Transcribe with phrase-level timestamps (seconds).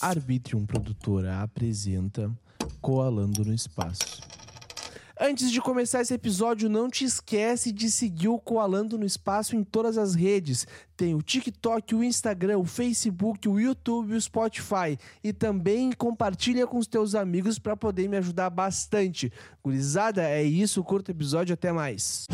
[0.00, 2.30] Arbitrium Produtora apresenta
[2.80, 4.20] Coalando no Espaço.
[5.22, 9.62] Antes de começar esse episódio, não te esquece de seguir o Coalando no Espaço em
[9.62, 10.66] todas as redes.
[10.96, 14.98] Tem o TikTok, o Instagram, o Facebook, o YouTube o Spotify.
[15.22, 19.30] E também compartilha com os teus amigos para poder me ajudar bastante.
[19.62, 20.82] Gurizada, é isso.
[20.82, 21.52] Curta o episódio.
[21.52, 22.26] Até mais.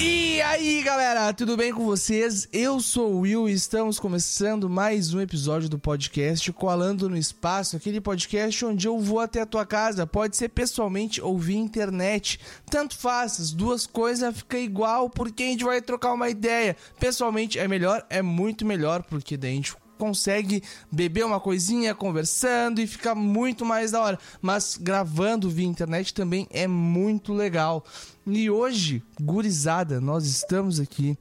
[0.00, 2.48] E aí, galera, tudo bem com vocês?
[2.52, 7.76] Eu sou o Will e estamos começando mais um episódio do podcast Coalando no Espaço,
[7.76, 12.40] aquele podcast onde eu vou até a tua casa, pode ser pessoalmente ou via internet,
[12.68, 16.76] tanto faz, as duas coisas ficam igual porque a gente vai trocar uma ideia.
[16.98, 22.80] Pessoalmente é melhor, é muito melhor, porque daí a gente consegue beber uma coisinha conversando
[22.80, 24.18] e ficar muito mais da hora.
[24.40, 27.84] Mas gravando via internet também é muito legal.
[28.26, 31.16] E hoje, gurizada, nós estamos aqui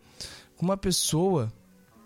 [0.55, 1.51] com uma pessoa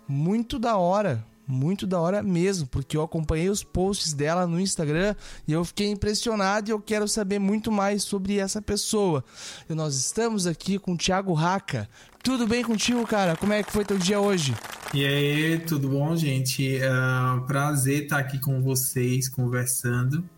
[0.08, 5.14] muito da hora, muito da hora mesmo, porque eu acompanhei os posts dela no Instagram
[5.46, 9.24] e eu fiquei impressionado e eu quero saber muito mais sobre essa pessoa.
[9.68, 11.88] E nós estamos aqui com o Thiago Raca.
[12.22, 13.36] Tudo bem contigo, cara?
[13.36, 14.54] Como é que foi teu dia hoje?
[14.92, 16.78] E aí, tudo bom, gente?
[16.78, 16.88] É
[17.46, 20.28] prazer estar aqui com vocês conversando.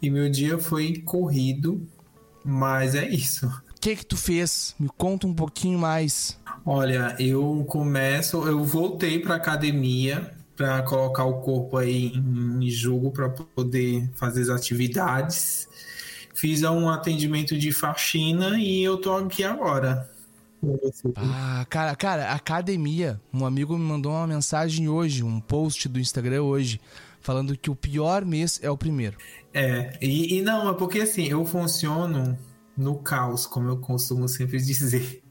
[0.00, 1.86] E meu dia foi corrido,
[2.42, 3.46] mas é isso.
[3.46, 4.74] O que que tu fez?
[4.78, 6.39] Me conta um pouquinho mais.
[6.64, 13.30] Olha, eu começo, eu voltei para academia para colocar o corpo aí em jogo para
[13.30, 15.66] poder fazer as atividades.
[16.34, 20.10] Fiz um atendimento de faxina e eu tô aqui agora.
[21.16, 23.18] Ah, cara, cara, academia.
[23.32, 26.78] Um amigo me mandou uma mensagem hoje, um post do Instagram hoje,
[27.20, 29.16] falando que o pior mês é o primeiro.
[29.54, 32.38] É, e, e não, é porque assim, eu funciono
[32.76, 35.22] no caos, como eu costumo sempre dizer.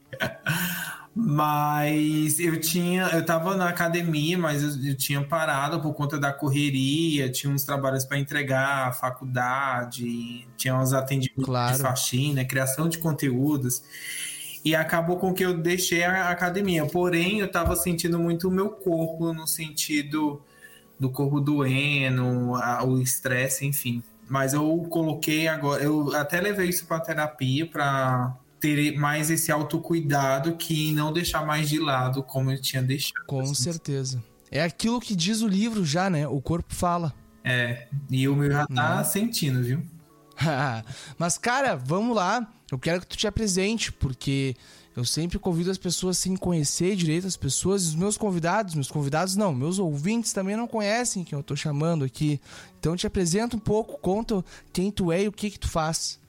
[1.22, 6.32] Mas eu tinha, eu tava na academia, mas eu, eu, tinha parado por conta da
[6.32, 11.76] correria, tinha uns trabalhos para entregar, faculdade, tinha uns atendimentos claro.
[11.76, 13.84] de faxina, criação de conteúdos.
[14.64, 16.86] E acabou com que eu deixei a academia.
[16.86, 20.42] Porém, eu tava sentindo muito o meu corpo, no sentido
[20.98, 24.02] do corpo doendo, a, o estresse, enfim.
[24.30, 30.56] Mas eu coloquei agora, eu até levei isso para terapia para ter mais esse autocuidado
[30.56, 33.26] que não deixar mais de lado como eu tinha deixado.
[33.26, 33.56] Com assim.
[33.56, 34.24] certeza.
[34.52, 36.28] É aquilo que diz o livro já, né?
[36.28, 37.14] O corpo fala.
[37.44, 39.04] É, e o meu já tá né?
[39.04, 39.84] sentindo, viu?
[41.18, 42.52] Mas, cara, vamos lá.
[42.72, 44.56] Eu quero que tu te apresente, porque
[44.96, 47.88] eu sempre convido as pessoas sem conhecer direito as pessoas.
[47.88, 52.04] Os meus convidados, meus convidados não, meus ouvintes também não conhecem quem eu tô chamando
[52.04, 52.40] aqui.
[52.80, 54.44] Então te apresenta um pouco, conta
[54.74, 56.20] quem tu é e o que que tu faz.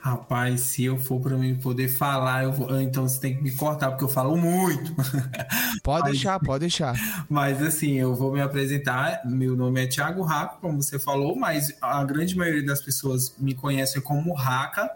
[0.00, 2.80] Rapaz, se eu for para mim poder falar, eu vou...
[2.80, 4.94] então você tem que me cortar, porque eu falo muito.
[5.82, 6.94] Pode mas, deixar, pode deixar.
[7.28, 9.22] Mas assim, eu vou me apresentar.
[9.24, 13.54] Meu nome é Thiago Raca, como você falou, mas a grande maioria das pessoas me
[13.54, 14.90] conhecem como Raca.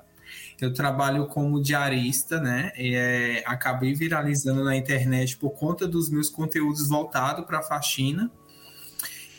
[0.60, 2.72] Eu trabalho como diarista, né?
[2.76, 8.30] E, é, acabei viralizando na internet por conta dos meus conteúdos voltados para faxina.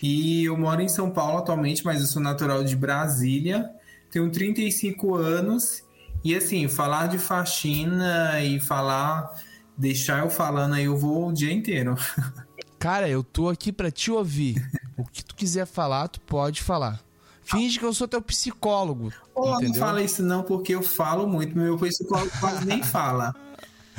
[0.01, 3.69] E eu moro em São Paulo atualmente, mas eu sou natural de Brasília.
[4.15, 5.83] Tenho 35 anos.
[6.23, 9.29] E assim, falar de faxina e falar,
[9.77, 11.95] deixar eu falando aí, eu vou o dia inteiro.
[12.79, 14.65] Cara, eu tô aqui para te ouvir.
[14.95, 17.01] O que tu quiser falar, tu pode falar.
[17.43, 19.11] Finge que eu sou teu psicólogo.
[19.35, 19.73] Oh, entendeu?
[19.73, 21.57] não fala isso não, porque eu falo muito.
[21.57, 23.35] Meu psicólogo quase nem fala.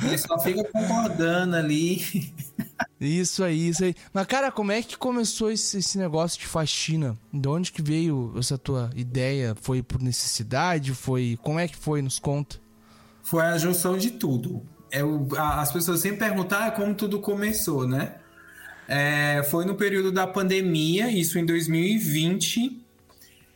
[0.01, 2.33] Ele só fica concordando ali.
[2.99, 3.95] Isso aí, isso aí.
[4.13, 7.17] Mas, cara, como é que começou esse, esse, negócio de faxina?
[7.31, 9.55] De onde que veio essa tua ideia?
[9.61, 10.93] Foi por necessidade?
[10.93, 11.37] Foi.
[11.41, 12.01] Como é que foi?
[12.01, 12.57] Nos conta.
[13.23, 14.63] Foi a junção de tudo.
[15.37, 18.15] A, as pessoas sempre perguntam ah, como tudo começou, né?
[18.87, 22.83] É, foi no período da pandemia, isso em 2020.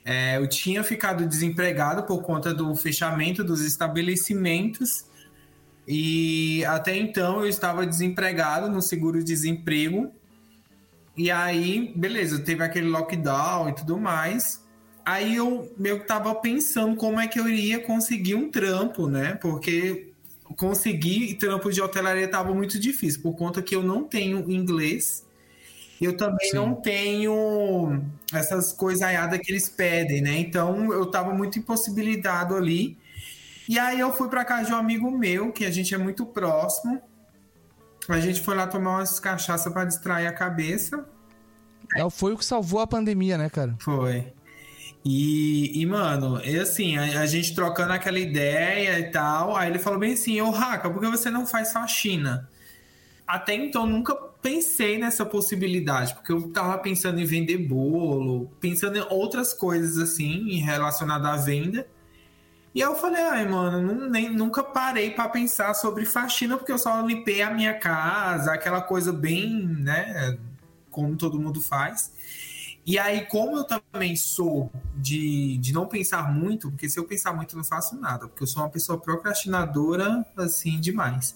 [0.04, 5.06] É, eu tinha ficado desempregado por conta do fechamento dos estabelecimentos
[5.88, 10.12] e até então eu estava desempregado no seguro-desemprego.
[11.18, 14.66] E aí, beleza, teve aquele lockdown e tudo mais.
[15.06, 19.36] Aí eu meio que tava pensando como é que eu iria conseguir um trampo, né?
[19.36, 20.12] Porque
[20.56, 25.25] conseguir trampo de hotelaria estava muito difícil, por conta que eu não tenho inglês
[26.01, 26.56] eu também Sim.
[26.56, 30.39] não tenho essas coisaiadas que eles pedem, né?
[30.39, 32.98] Então eu tava muito impossibilitado ali.
[33.68, 36.25] E aí eu fui para casa de um amigo meu, que a gente é muito
[36.25, 37.02] próximo.
[38.10, 41.06] A gente foi lá tomar umas cachaça para distrair a cabeça.
[41.96, 43.75] É, foi o que salvou a pandemia, né, cara?
[43.80, 44.34] Foi.
[45.04, 49.80] E, e mano, e assim, a, a, gente trocando aquela ideia e tal, aí ele
[49.80, 52.48] falou bem assim, ô Raca, por que você não faz faxina?
[53.25, 59.06] Até então nunca pensei nessa possibilidade, porque eu tava pensando em vender bolo, pensando em
[59.10, 61.88] outras coisas assim, relacionadas à venda.
[62.73, 67.01] E eu falei, ai, mano, nem, nunca parei para pensar sobre faxina, porque eu só
[67.01, 70.38] limpei a minha casa, aquela coisa bem, né,
[70.89, 72.13] como todo mundo faz.
[72.85, 77.33] E aí, como eu também sou de, de não pensar muito, porque se eu pensar
[77.33, 81.35] muito eu não faço nada, porque eu sou uma pessoa procrastinadora, assim, demais.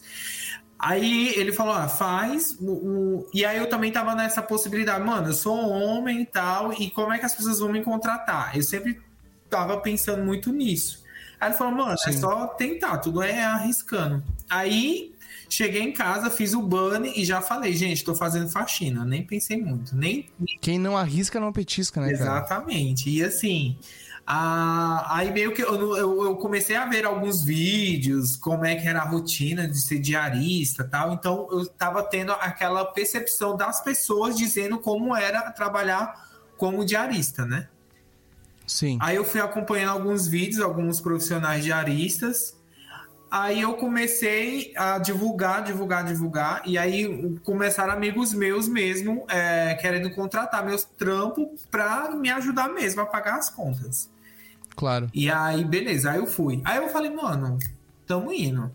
[0.80, 2.58] Aí ele falou, ah, faz.
[2.60, 3.30] O, o...
[3.34, 7.14] E aí eu também tava nessa possibilidade, mano, eu sou homem e tal, e como
[7.14, 8.56] é que as pessoas vão me contratar?
[8.56, 9.00] Eu sempre
[9.50, 11.05] tava pensando muito nisso.
[11.40, 12.10] Aí ele falou, mano, é Sim.
[12.10, 14.24] é só tentar, tudo é arriscando.
[14.50, 15.14] Aí
[15.50, 19.06] cheguei em casa, fiz o bunny e já falei, gente, tô fazendo faxina.
[19.06, 19.96] Nem pensei muito.
[19.96, 20.30] Nem.
[20.62, 22.12] Quem não arrisca não petisca, né?
[22.12, 23.06] Exatamente.
[23.06, 23.16] Cara?
[23.16, 23.78] E assim.
[24.28, 28.88] Ah, aí meio que eu, eu, eu, comecei a ver alguns vídeos, como é que
[28.88, 31.14] era a rotina de ser diarista tal.
[31.14, 36.28] Então eu estava tendo aquela percepção das pessoas dizendo como era trabalhar
[36.58, 37.68] como diarista, né?
[38.68, 38.98] Sim.
[39.02, 42.56] Aí eu fui acompanhando alguns vídeos, alguns profissionais diaristas.
[43.30, 46.62] Aí eu comecei a divulgar, divulgar, divulgar.
[46.66, 53.02] E aí começaram amigos meus mesmo é, querendo contratar meus trampos para me ajudar mesmo
[53.02, 54.10] a pagar as contas.
[54.76, 55.10] Claro.
[55.14, 56.62] E aí, beleza, aí eu fui.
[56.64, 57.58] Aí eu falei, mano,
[58.06, 58.72] tamo indo.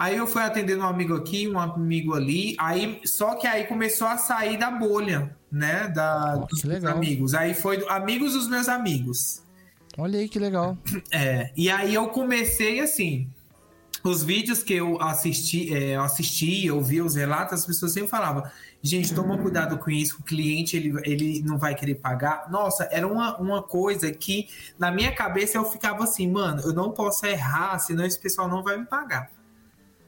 [0.00, 2.56] Aí eu fui atendendo um amigo aqui, um amigo ali.
[2.58, 5.88] Aí, só que aí começou a sair da bolha, né?
[5.88, 6.96] Da, oh, dos legal.
[6.96, 7.34] amigos.
[7.34, 9.42] Aí foi amigos dos meus amigos.
[9.98, 10.78] Olha aí que legal.
[11.12, 11.50] É.
[11.54, 13.28] E aí eu comecei assim.
[14.02, 18.08] Os vídeos que eu assisti, é, eu assisti, eu vi os relatos, as pessoas sempre
[18.08, 18.42] falavam
[18.82, 22.50] Gente, toma cuidado com isso, o cliente ele, ele não vai querer pagar.
[22.50, 24.48] Nossa, era uma, uma coisa que
[24.78, 28.62] na minha cabeça eu ficava assim, mano, eu não posso errar, senão esse pessoal não
[28.62, 29.30] vai me pagar.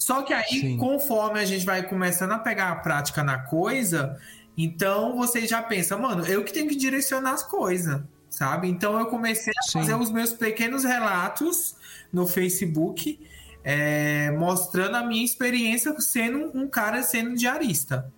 [0.02, 0.76] Só que aí, Sim.
[0.78, 4.19] conforme a gente vai começando a pegar a prática na coisa,
[4.58, 8.66] então você já pensa, mano, eu que tenho que direcionar as coisas, sabe?
[8.66, 9.78] Então eu comecei a Sim.
[9.78, 11.76] fazer os meus pequenos relatos
[12.12, 13.16] no Facebook,
[13.62, 18.12] é, mostrando a minha experiência sendo um cara sendo diarista.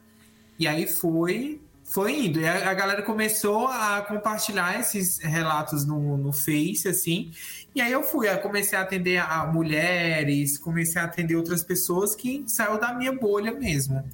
[0.58, 2.40] E aí foi foi indo.
[2.40, 7.31] E a, a galera começou a compartilhar esses relatos no, no Face, assim.
[7.74, 12.14] E aí eu fui, eu comecei a atender a mulheres, comecei a atender outras pessoas
[12.14, 14.08] que saiu da minha bolha mesmo.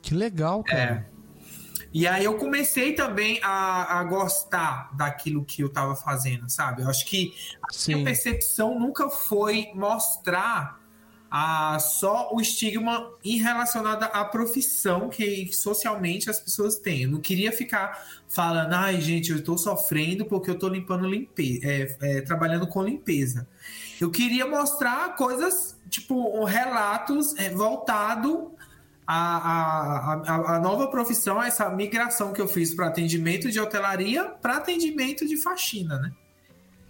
[0.00, 1.06] Que legal, cara.
[1.12, 1.16] É.
[1.92, 6.82] E aí eu comecei também a, a gostar daquilo que eu estava fazendo, sabe?
[6.82, 7.94] Eu acho que a Sim.
[7.94, 10.78] minha percepção nunca foi mostrar
[11.30, 17.02] a só o estigma em relacionado à profissão que socialmente as pessoas têm.
[17.02, 21.60] Eu não queria ficar falando, ai gente, eu estou sofrendo porque eu estou limpando limpeza,
[21.64, 23.46] é, é, trabalhando com limpeza.
[24.00, 28.52] Eu queria mostrar coisas, tipo, relatos é, voltado
[29.06, 35.26] à, à, nova profissão, essa migração que eu fiz para atendimento de hotelaria para atendimento
[35.26, 36.12] de faxina, né?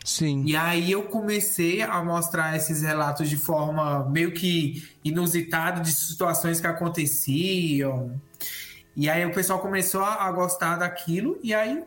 [0.06, 0.44] Sim.
[0.47, 6.61] E aí eu comecei a mostrar esses relatos de forma meio que inusitada de situações
[6.61, 8.20] que aconteciam.
[8.94, 11.82] E aí o pessoal começou a, gostar daquilo e aí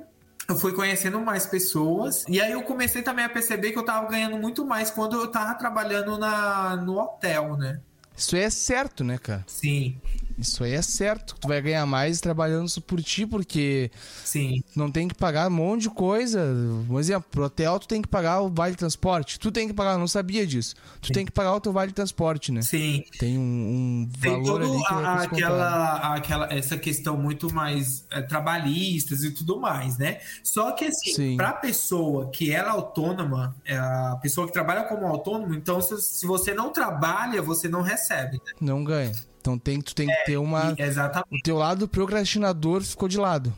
[0.49, 2.25] eu fui conhecendo mais pessoas.
[2.27, 5.31] E aí eu comecei também a perceber que eu tava ganhando muito mais quando eu
[5.31, 7.79] tava trabalhando na, no hotel, né?
[8.17, 9.45] Isso é certo, né, cara?
[9.47, 9.95] Sim.
[10.39, 11.35] Isso aí é certo.
[11.39, 13.91] Tu vai ganhar mais trabalhando por ti, porque
[14.23, 14.63] Sim.
[14.75, 16.41] não tem que pagar um monte de coisa.
[16.89, 19.39] Um exemplo, pro hotel tu tem que pagar o vale transporte.
[19.39, 20.75] Tu tem que pagar, não sabia disso.
[21.01, 21.13] Tu Sim.
[21.13, 22.61] tem que pagar o teu vale transporte, né?
[22.61, 23.03] Sim.
[23.19, 28.21] Tem um, um tem valor ali que a, aquela, aquela essa questão muito mais é,
[28.21, 30.19] trabalhistas e tudo mais, né?
[30.43, 35.05] Só que assim, para pessoa que ela é autônoma, é a pessoa que trabalha como
[35.05, 38.37] autônomo, então se, se você não trabalha, você não recebe.
[38.37, 38.53] Né?
[38.61, 39.11] Não ganha.
[39.39, 40.75] Então tem, tu tem é, que ter uma.
[40.77, 41.39] Exatamente.
[41.39, 43.53] O teu lado procrastinador ficou de lado.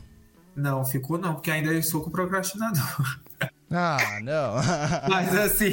[0.54, 3.20] Não, ficou não, porque ainda eu sou com procrastinador.
[3.74, 4.56] Ah, não.
[5.08, 5.72] mas assim.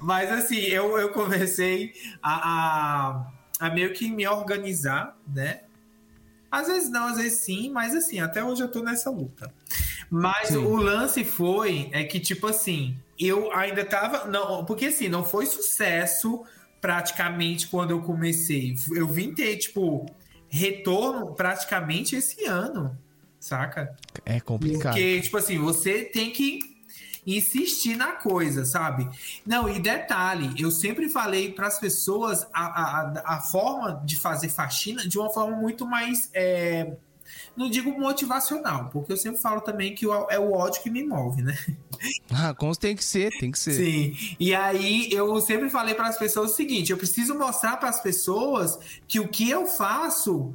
[0.00, 3.28] mas assim, eu, eu comecei a,
[3.60, 5.60] a, a meio que me organizar, né?
[6.50, 9.52] Às vezes não, às vezes sim, mas assim, até hoje eu tô nessa luta.
[10.10, 10.56] Mas sim.
[10.56, 14.26] o lance foi, é que, tipo assim, eu ainda tava.
[14.26, 16.44] Não, porque assim, não foi sucesso
[16.84, 18.74] praticamente quando eu comecei.
[18.94, 20.04] Eu vim ter, tipo,
[20.50, 22.94] retorno praticamente esse ano,
[23.40, 23.96] saca?
[24.22, 24.92] É complicado.
[24.92, 26.58] Porque, tipo assim, você tem que
[27.26, 29.08] insistir na coisa, sabe?
[29.46, 34.50] Não, e detalhe, eu sempre falei para as pessoas a, a, a forma de fazer
[34.50, 36.28] faxina de uma forma muito mais.
[36.34, 36.92] É,
[37.56, 41.42] não digo motivacional, porque eu sempre falo também que é o ódio que me move,
[41.42, 41.56] né?
[42.30, 43.72] Ah, como tem que ser, tem que ser.
[43.72, 44.36] Sim.
[44.38, 47.98] E aí eu sempre falei para as pessoas o seguinte: eu preciso mostrar para as
[47.98, 50.54] pessoas que o que eu faço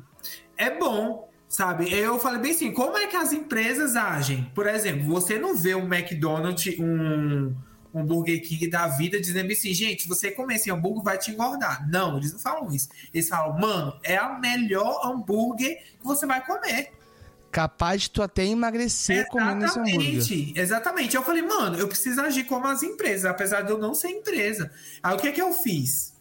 [0.55, 1.91] é bom, sabe?
[1.91, 4.51] Eu falei bem assim, como é que as empresas agem?
[4.53, 7.55] Por exemplo, você não vê um McDonald's, um,
[7.93, 11.89] um Burger King da vida dizendo assim, gente, você comer esse hambúrguer vai te engordar.
[11.89, 12.89] Não, eles não falam isso.
[13.13, 16.91] Eles falam, mano, é a melhor hambúrguer que você vai comer.
[17.51, 20.53] Capaz de tu até emagrecer exatamente, comendo esse hambúrguer.
[20.55, 21.15] Exatamente.
[21.15, 24.71] Eu falei, mano, eu preciso agir como as empresas, apesar de eu não ser empresa.
[25.01, 26.13] Aí o que é que eu fiz?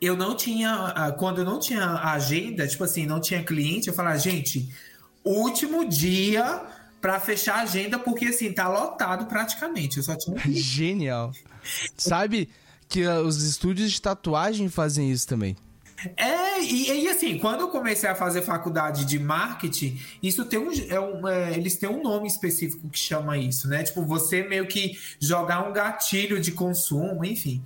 [0.00, 3.94] Eu não tinha, ah, quando eu não tinha agenda, tipo assim, não tinha cliente, eu
[3.94, 4.74] falava, gente,
[5.22, 6.66] último dia
[7.02, 9.98] para fechar a agenda, porque assim, tá lotado praticamente.
[9.98, 10.38] Eu só tinha.
[10.48, 11.32] Genial.
[11.96, 12.48] Sabe
[12.88, 15.56] que uh, os estúdios de tatuagem fazem isso também.
[16.16, 20.70] É, e, e, assim, quando eu comecei a fazer faculdade de marketing, isso tem um,
[20.88, 23.84] é um é, eles têm um nome específico que chama isso, né?
[23.84, 27.62] Tipo, você meio que jogar um gatilho de consumo, enfim.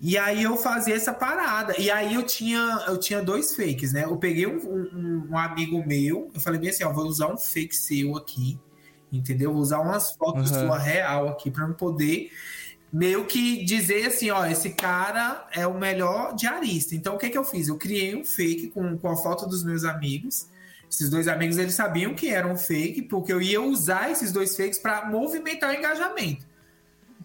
[0.00, 1.78] E aí eu fazia essa parada.
[1.78, 4.04] E aí eu tinha, eu tinha dois fakes, né?
[4.04, 7.36] Eu peguei um, um, um amigo meu, eu falei bem assim, ó, vou usar um
[7.36, 8.58] fake seu aqui,
[9.12, 9.52] entendeu?
[9.52, 10.66] Vou usar umas fotos uhum.
[10.66, 12.30] sua real aqui para eu poder
[12.92, 16.94] meio que dizer assim, ó, esse cara é o melhor diarista.
[16.94, 17.68] Então, o que que eu fiz?
[17.68, 20.48] Eu criei um fake com, com a foto dos meus amigos.
[20.90, 24.56] Esses dois amigos, eles sabiam que era um fake, porque eu ia usar esses dois
[24.56, 26.49] fakes para movimentar o engajamento.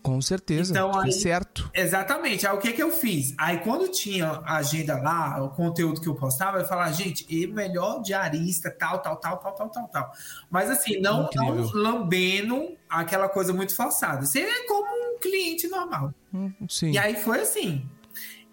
[0.05, 1.67] Com certeza, então, aí, certo.
[1.73, 2.45] Exatamente.
[2.45, 3.33] Aí o que que eu fiz?
[3.39, 7.47] Aí quando tinha a agenda lá, o conteúdo que eu postava, eu falava, gente, e
[7.47, 10.11] melhor diarista, tal, tal, tal, tal, tal, tal, tal.
[10.47, 14.23] Mas assim, não, não lambendo aquela coisa muito forçada.
[14.23, 16.13] Você é como um cliente normal.
[16.31, 16.91] Hum, sim.
[16.91, 17.83] E aí foi assim.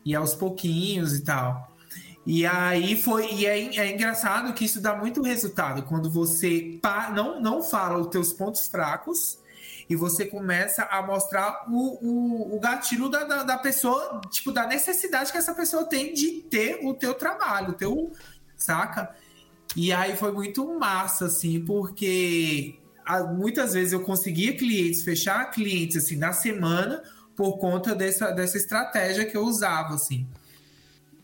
[0.06, 1.70] E aos pouquinhos e tal.
[2.24, 3.30] E aí foi.
[3.30, 7.98] E é, é engraçado que isso dá muito resultado quando você pa, não, não fala
[7.98, 9.42] os teus pontos fracos
[9.88, 14.66] e você começa a mostrar o, o, o gatilho da, da, da, pessoa, tipo, da
[14.66, 18.12] necessidade que essa pessoa tem de ter o teu trabalho, o teu.
[18.56, 19.14] Saca?
[19.74, 22.78] E aí foi muito massa, assim, porque
[23.36, 27.02] muitas vezes eu conseguia clientes, fechar clientes assim na semana
[27.34, 30.26] por conta dessa, dessa estratégia que eu usava, assim.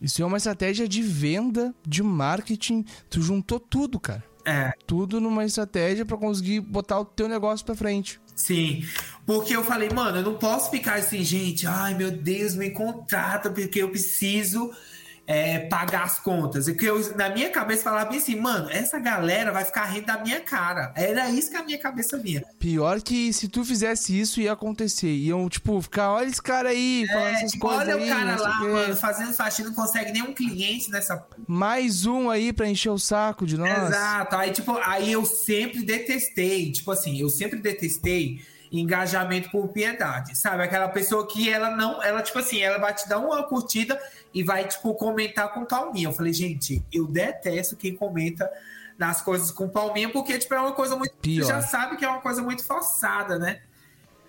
[0.01, 2.85] Isso é uma estratégia de venda, de marketing.
[3.09, 4.23] Tu juntou tudo, cara.
[4.45, 4.71] É.
[4.87, 8.19] Tudo numa estratégia para conseguir botar o teu negócio para frente.
[8.39, 8.85] Sim,
[9.25, 13.49] porque eu falei, mano, eu não posso ficar assim, gente, ai meu Deus, me contrata
[13.49, 14.71] porque eu preciso
[15.29, 16.67] é, pagar as contas.
[16.67, 20.17] E que eu, na minha cabeça, falava assim, mano, essa galera vai ficar rindo da
[20.17, 20.91] minha cara.
[20.95, 22.43] Era isso que a minha cabeça via.
[22.57, 25.11] Pior que se tu fizesse isso, ia acontecer.
[25.11, 28.15] Iam, tipo, ficar, olha esse cara aí, é, falando essas tipo, coisas Olha aí, o
[28.15, 31.23] cara lá, mano, fazendo faxina, não consegue nenhum cliente nessa...
[31.47, 33.87] Mais um aí pra encher o saco de nós.
[33.87, 34.35] Exato.
[34.35, 40.63] Aí, tipo, aí eu sempre detestei, tipo assim, eu sempre detestei engajamento por piedade, sabe?
[40.63, 43.99] Aquela pessoa que ela não, ela tipo assim, ela vai te dar uma curtida
[44.33, 46.07] e vai tipo comentar com palminha.
[46.07, 48.49] Eu falei, gente, eu detesto quem comenta
[48.97, 51.47] nas coisas com palminha porque tipo é uma coisa muito, Pior.
[51.47, 53.61] já sabe que é uma coisa muito forçada, né?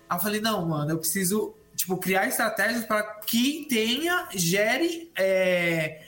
[0.09, 6.01] Aí eu falei, não, mano, eu preciso tipo criar estratégias para que tenha gere é,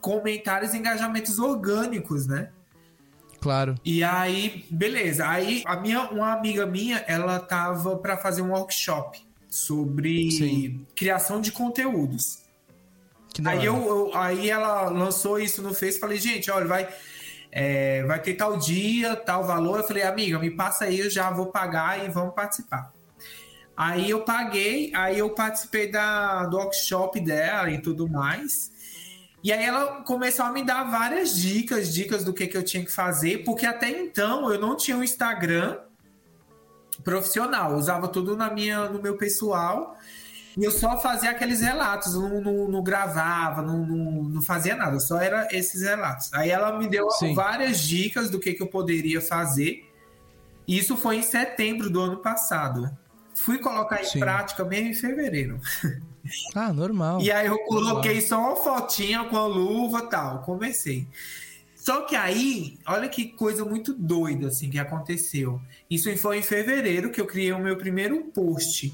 [0.00, 2.50] comentários e engajamentos orgânicos, né?
[3.40, 3.76] Claro.
[3.84, 5.28] E aí, beleza.
[5.28, 10.86] Aí a minha, uma amiga minha, ela tava para fazer um workshop sobre Sim.
[10.94, 12.47] criação de conteúdos.
[13.44, 16.88] Aí, eu, eu, aí ela lançou isso no Face, falei, gente, olha, vai
[17.50, 19.78] é, vai ter tal dia, tal valor.
[19.78, 22.92] Eu falei, amiga, me passa aí, eu já vou pagar e vamos participar.
[23.76, 28.72] Aí eu paguei, aí eu participei da, do workshop dela e tudo mais.
[29.42, 32.84] E aí ela começou a me dar várias dicas, dicas do que, que eu tinha
[32.84, 35.78] que fazer, porque até então eu não tinha um Instagram
[37.04, 39.96] profissional, eu usava tudo na minha, no meu pessoal.
[40.58, 44.98] E eu só fazia aqueles relatos, não, não, não gravava, não, não, não, fazia nada,
[44.98, 46.34] só era esses relatos.
[46.34, 47.32] Aí ela me deu Sim.
[47.32, 49.88] várias dicas do que, que eu poderia fazer.
[50.66, 52.90] Isso foi em setembro do ano passado.
[53.36, 54.18] Fui colocar em Sim.
[54.18, 55.60] prática mesmo em fevereiro.
[56.54, 57.22] Ah, normal.
[57.22, 58.28] E aí eu coloquei normal.
[58.28, 60.42] só uma fotinha com a luva e tal.
[60.42, 61.06] Comecei.
[61.74, 65.58] Só que aí, olha que coisa muito doida assim que aconteceu.
[65.88, 68.92] Isso foi em fevereiro que eu criei o meu primeiro post.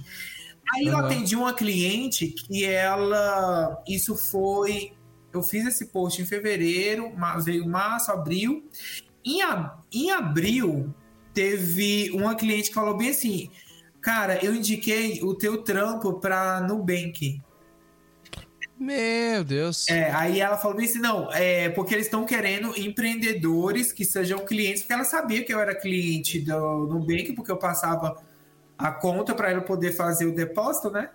[0.73, 3.83] Aí eu atendi uma cliente que ela.
[3.87, 4.93] Isso foi.
[5.33, 8.69] Eu fiz esse post em fevereiro, veio março, abril.
[9.25, 9.41] Em,
[9.93, 10.95] em abril,
[11.33, 13.51] teve uma cliente que falou bem assim:
[14.01, 17.41] Cara, eu indiquei o teu trampo pra Nubank.
[18.79, 19.89] Meu Deus.
[19.89, 24.83] É, aí ela falou assim: não, é porque eles estão querendo empreendedores que sejam clientes,
[24.83, 28.23] porque ela sabia que eu era cliente do Nubank, porque eu passava
[28.79, 31.11] a conta para ela poder fazer o depósito, né?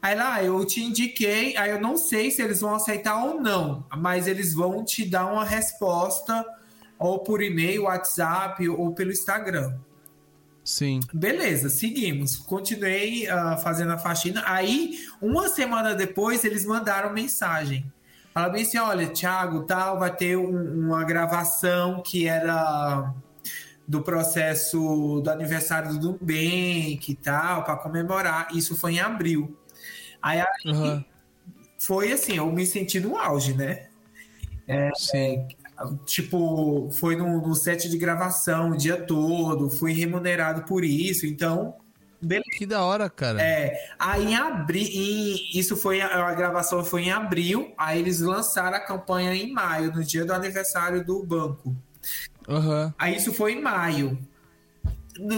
[0.00, 3.86] Aí lá, eu te indiquei, aí eu não sei se eles vão aceitar ou não,
[3.96, 6.44] mas eles vão te dar uma resposta
[6.98, 9.76] ou por e-mail, WhatsApp ou pelo Instagram.
[10.64, 11.00] Sim.
[11.12, 12.36] Beleza, seguimos.
[12.36, 14.42] Continuei uh, fazendo a faxina.
[14.46, 17.84] Aí, uma semana depois, eles mandaram mensagem.
[18.32, 23.12] Falaram bem assim: olha, Thiago, tal, vai ter um, uma gravação que era
[23.92, 28.48] do processo do aniversário do Nubank e tal, para comemorar.
[28.56, 29.54] Isso foi em abril.
[30.22, 31.04] Aí, aí uhum.
[31.78, 33.88] foi assim, eu me senti no auge, né?
[34.66, 35.46] É, Sim.
[36.06, 41.74] tipo, foi no, no, set de gravação o dia todo, fui remunerado por isso, então.
[42.18, 42.48] Beleza.
[42.56, 43.42] Que da hora, cara.
[43.42, 44.88] É, aí em abril,
[45.52, 50.02] isso foi a gravação foi em abril, aí eles lançaram a campanha em maio, no
[50.02, 51.76] dia do aniversário do banco.
[52.48, 52.92] Uhum.
[52.98, 54.18] Aí isso foi em maio.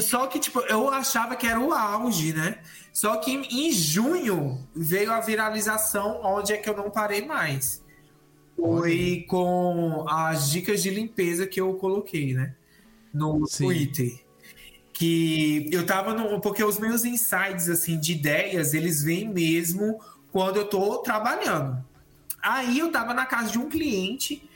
[0.00, 2.58] Só que, tipo, eu achava que era o auge, né?
[2.92, 7.82] Só que em, junho veio a viralização, onde é que eu não parei mais.
[8.56, 12.54] Foi com as dicas de limpeza que eu coloquei, né?
[13.12, 13.64] No Sim.
[13.64, 14.24] Twitter.
[14.92, 16.40] Que eu tava no.
[16.40, 21.84] Porque os meus insights, assim, de ideias, eles vêm mesmo quando eu tô trabalhando.
[22.40, 24.48] Aí eu tava na casa de um cliente,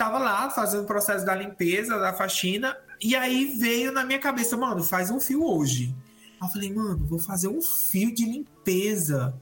[0.00, 4.56] tava lá fazendo o processo da limpeza, da faxina, e aí veio na minha cabeça,
[4.56, 5.94] mano, faz um fio hoje.
[6.40, 9.34] Aí eu falei, mano, vou fazer um fio de limpeza.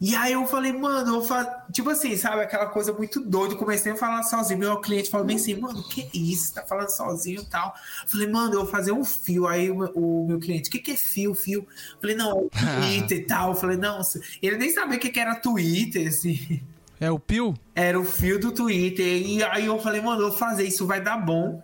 [0.00, 1.50] E aí eu falei, mano, eu faço.
[1.70, 3.54] Tipo assim, sabe, aquela coisa muito doida.
[3.54, 4.58] Comecei a falar sozinho.
[4.58, 6.46] Meu cliente falou bem assim, mano, que isso?
[6.46, 7.74] Você tá falando sozinho e tal.
[8.02, 9.46] Eu falei, mano, eu vou fazer um fio.
[9.46, 11.60] Aí o, o meu cliente, o que, que é fio, fio?
[11.60, 13.50] Eu falei, não, é Twitter e tal.
[13.50, 14.00] Eu falei, não,
[14.40, 16.62] ele nem sabia o que, que era Twitter, assim.
[17.00, 17.54] É o Pio?
[17.74, 19.06] Era o fio do Twitter.
[19.06, 21.62] E aí eu falei, mano, eu vou fazer isso, vai dar bom.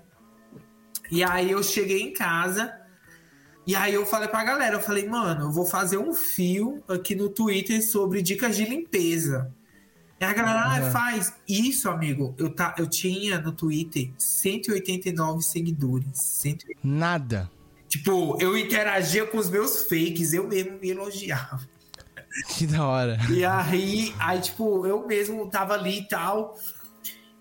[1.10, 2.72] E aí eu cheguei em casa.
[3.66, 7.14] E aí eu falei pra galera, eu falei, mano, eu vou fazer um fio aqui
[7.14, 9.52] no Twitter sobre dicas de limpeza.
[10.18, 11.34] E a galera, ah, faz.
[11.46, 16.06] Isso, amigo, eu, tá, eu tinha no Twitter 189 seguidores.
[16.14, 16.78] 189.
[16.82, 17.50] Nada.
[17.86, 21.68] Tipo, eu interagia com os meus fakes, eu mesmo me elogiava.
[22.48, 23.18] Que da hora.
[23.30, 26.58] E aí, aí, tipo, eu mesmo tava ali e tal.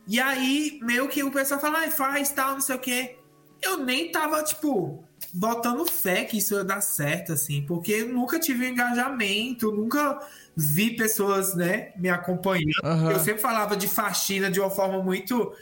[0.08, 3.18] E aí, meio que o pessoal fala, ah, faz tal, não sei o quê.
[3.62, 5.04] Eu nem tava, tipo,
[5.34, 10.20] botando fé que isso ia dar certo, assim, porque eu nunca tive engajamento, nunca
[10.56, 12.72] vi pessoas, né, me acompanhando.
[12.84, 13.12] Uhum.
[13.12, 15.54] Eu sempre falava de faxina de uma forma muito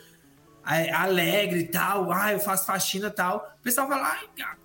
[0.68, 2.12] é, alegre e tal.
[2.12, 3.56] Ah, eu faço faxina e tal.
[3.60, 4.63] O pessoal fala, ai, gato,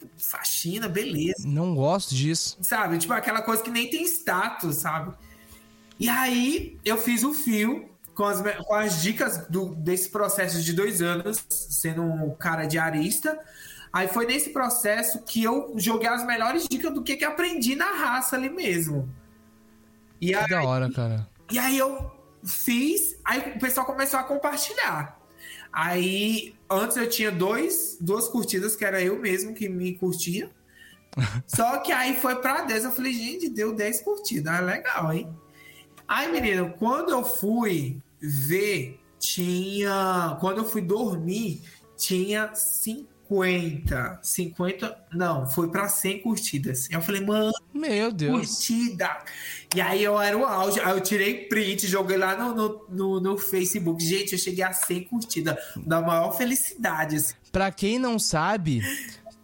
[0.00, 1.46] tipo, faxina, beleza.
[1.46, 2.56] Não gosto disso.
[2.62, 2.98] Sabe?
[2.98, 5.14] Tipo, aquela coisa que nem tem status, sabe?
[5.98, 10.72] E aí eu fiz o fio com as, com as dicas do, desse processo de
[10.72, 13.38] dois anos, sendo um cara diarista.
[13.92, 17.90] Aí foi nesse processo que eu joguei as melhores dicas do que, que aprendi na
[17.90, 19.08] raça ali mesmo.
[20.20, 21.28] E que aí, da hora, cara.
[21.50, 22.10] E aí eu
[22.44, 25.18] fiz, aí o pessoal começou a compartilhar.
[25.72, 30.50] Aí, antes eu tinha dois, duas curtidas, que era eu mesmo que me curtia.
[31.46, 35.28] Só que aí foi pra 10, eu falei, gente, deu 10 curtidas, é legal, hein?
[36.06, 40.36] Aí, menino, quando eu fui ver, tinha.
[40.40, 41.62] Quando eu fui dormir,
[41.96, 46.88] tinha 50 50, 50, não, foi para 100 curtidas.
[46.90, 49.08] Eu falei, mano, meu Deus, curtida.
[49.74, 53.20] E aí eu era o auge, aí eu tirei print, joguei lá no, no, no,
[53.20, 54.04] no Facebook.
[54.04, 57.16] Gente, eu cheguei a 100 curtidas, da maior felicidade.
[57.16, 57.34] Assim.
[57.52, 58.82] Pra quem não sabe,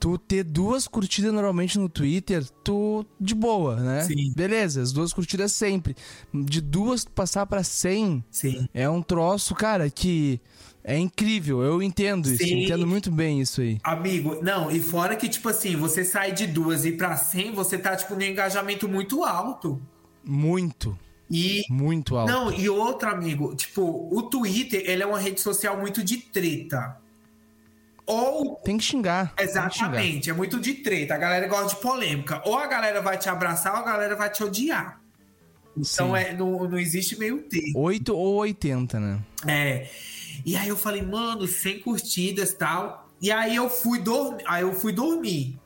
[0.00, 4.02] tu ter duas curtidas normalmente no Twitter, tu de boa, né?
[4.02, 4.32] Sim.
[4.34, 5.94] Beleza, as duas curtidas sempre.
[6.34, 8.68] De duas passar para 100 Sim.
[8.74, 10.40] é um troço, cara, que
[10.88, 12.62] é incrível, eu entendo isso, Sim.
[12.62, 13.76] entendo muito bem isso aí.
[13.82, 17.76] Amigo, não, e fora que, tipo assim, você sai de duas e pra 100, você
[17.76, 19.82] tá, tipo, num engajamento muito alto.
[20.22, 20.96] Muito.
[21.28, 22.30] E, muito alto.
[22.30, 23.82] Não, e outro, amigo, tipo,
[24.16, 26.96] o Twitter, ele é uma rede social muito de treta.
[28.06, 28.54] Ou.
[28.64, 29.34] Tem que xingar.
[29.36, 30.34] Exatamente, que xingar.
[30.34, 31.16] é muito de treta.
[31.16, 32.40] A galera gosta de polêmica.
[32.46, 35.00] Ou a galera vai te abraçar ou a galera vai te odiar.
[35.76, 37.80] Então é, não, não existe meio termo.
[37.80, 39.18] 8 ou 80, né?
[39.48, 39.88] É.
[40.46, 43.10] E aí eu falei, mano, sem curtidas tal.
[43.20, 44.44] E aí eu fui dormir.
[44.46, 45.58] Aí eu fui dormir.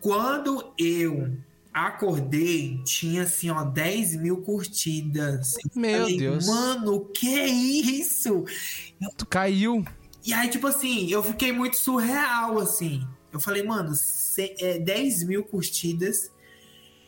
[0.00, 1.36] Quando eu
[1.74, 5.56] acordei, tinha assim, ó, 10 mil curtidas.
[5.76, 6.46] Meu falei, Deus.
[6.46, 8.46] Mano, que é isso?
[9.18, 9.84] Tu caiu.
[10.24, 13.06] E aí, tipo assim, eu fiquei muito surreal, assim.
[13.30, 13.92] Eu falei, mano,
[14.38, 16.32] é, 10 mil curtidas.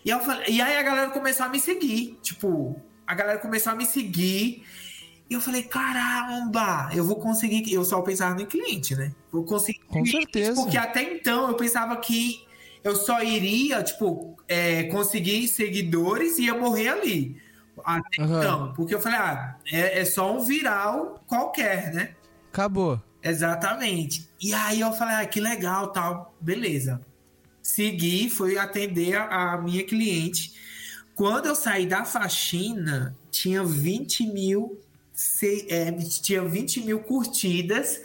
[0.05, 2.19] E, eu falei, e aí a galera começou a me seguir.
[2.23, 4.65] Tipo, a galera começou a me seguir.
[5.31, 7.73] E eu falei, caramba, eu vou conseguir.
[7.73, 9.13] Eu só pensava no cliente, né?
[9.31, 9.79] Vou conseguir.
[9.87, 10.61] Com certeza.
[10.61, 12.45] Porque até então eu pensava que
[12.83, 17.41] eu só iria, tipo, é, conseguir seguidores e ia morrer ali.
[17.85, 18.39] Até uhum.
[18.39, 22.15] então, porque eu falei, ah, é, é só um viral qualquer, né?
[22.53, 23.01] Acabou.
[23.23, 24.29] Exatamente.
[24.41, 27.01] E aí eu falei, ah, que legal, tal, beleza.
[27.63, 30.55] Segui, fui atender a, a minha cliente.
[31.15, 34.81] Quando eu saí da faxina, tinha 20 mil,
[35.69, 38.01] é, tinha 20 mil curtidas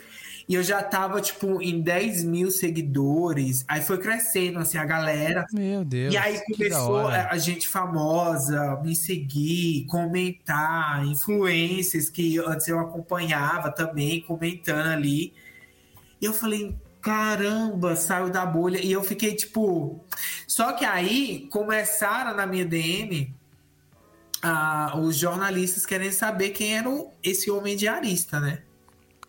[0.48, 3.66] e eu já tava, tipo, em 10 mil seguidores.
[3.68, 5.46] Aí foi crescendo, assim, a galera.
[5.52, 6.14] Meu Deus.
[6.14, 14.22] E aí começou a gente famosa me seguir, comentar, influências que antes eu acompanhava também,
[14.22, 15.34] comentando ali.
[16.22, 18.78] E eu falei, caramba, saiu da bolha.
[18.78, 20.00] E eu fiquei, tipo.
[20.48, 23.34] Só que aí começaram na minha DM.
[25.00, 28.60] Os jornalistas querendo saber quem era o, esse homem diarista, né?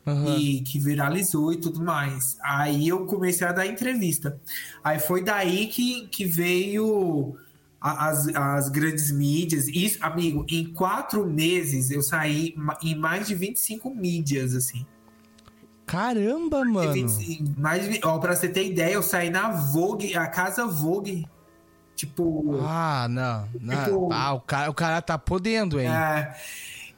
[0.06, 0.38] uhum.
[0.38, 2.38] e que viralizou e tudo mais.
[2.42, 4.40] Aí eu comecei a dar entrevista.
[4.82, 7.36] Aí foi daí que, que veio
[7.80, 9.66] as, as grandes mídias.
[9.68, 14.86] Isso, amigo, em quatro meses eu saí em mais de 25 mídias, assim.
[15.84, 16.92] Caramba, mano!
[16.92, 21.26] 25, mais de, ó, pra você ter ideia, eu saí na Vogue, a casa Vogue.
[21.96, 22.60] Tipo.
[22.62, 23.48] Ah, não.
[23.58, 23.84] não.
[23.84, 25.88] Tipo, ah, o cara, o cara tá podendo, hein?
[25.88, 26.36] É.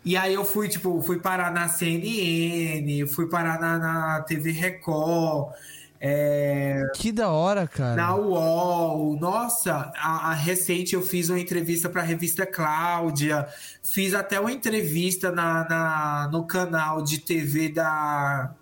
[0.05, 5.55] E aí eu fui, tipo, fui parar na CNN, fui parar na, na TV Record.
[6.01, 6.83] É...
[6.95, 7.97] Que da hora, cara.
[7.97, 9.19] Na UOL.
[9.21, 13.47] Nossa, a, a recente eu fiz uma entrevista para a revista Cláudia.
[13.83, 18.55] Fiz até uma entrevista na, na, no canal de TV da,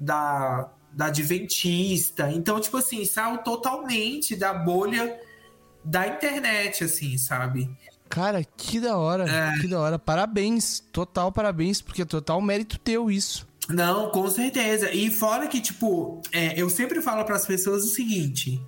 [0.00, 2.30] da, da Adventista.
[2.30, 5.27] Então, tipo assim, saiu totalmente da bolha
[5.84, 7.70] da internet, assim, sabe?
[8.08, 9.58] Cara, que da hora, é.
[9.60, 9.98] que da hora.
[9.98, 13.46] Parabéns, total parabéns, porque é total mérito teu isso.
[13.68, 14.90] Não, com certeza.
[14.90, 18.60] E fora que, tipo, é, eu sempre falo para as pessoas o seguinte: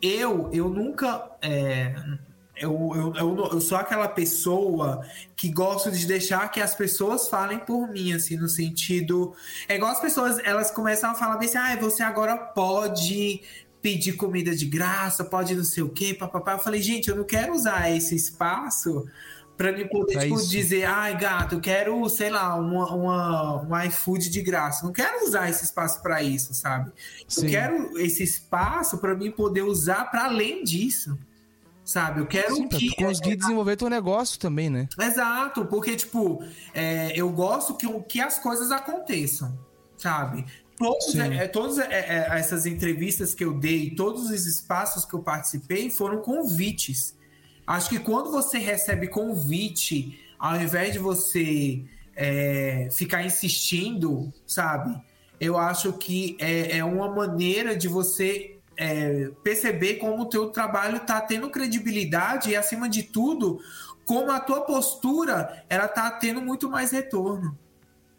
[0.00, 1.28] eu, eu nunca.
[1.42, 1.94] É,
[2.56, 5.04] eu, eu, eu, eu, sou aquela pessoa
[5.36, 9.32] que gosto de deixar que as pessoas falem por mim, assim, no sentido.
[9.68, 13.42] É igual as pessoas, elas começam a falar assim, ah, você agora pode
[13.80, 16.52] pedir comida de graça, pode não sei o quê, papapá.
[16.52, 19.06] Eu falei, gente, eu não quero usar esse espaço
[19.58, 24.30] para me poder tipo, dizer, ai, gato, eu quero, sei lá, uma, uma, um iFood
[24.30, 24.86] de graça.
[24.86, 26.92] Não quero usar esse espaço para isso, sabe?
[27.26, 27.46] Sim.
[27.46, 31.18] Eu quero esse espaço para mim poder usar para além disso.
[31.84, 32.94] Sabe, eu quero Sim, que.
[32.96, 34.86] Conseguir desenvolver teu negócio também, né?
[35.00, 39.58] Exato, porque, tipo, é, eu gosto que, que as coisas aconteçam,
[39.96, 40.44] sabe?
[40.78, 45.12] Todos, é, é, todas é, é, essas entrevistas que eu dei, todos os espaços que
[45.12, 47.16] eu participei foram convites.
[47.66, 51.82] Acho que quando você recebe convite, ao invés de você
[52.14, 54.96] é, ficar insistindo, sabe?
[55.40, 58.54] Eu acho que é, é uma maneira de você
[59.42, 63.58] perceber como o teu trabalho está tendo credibilidade e, acima de tudo,
[64.04, 67.58] como a tua postura ela está tendo muito mais retorno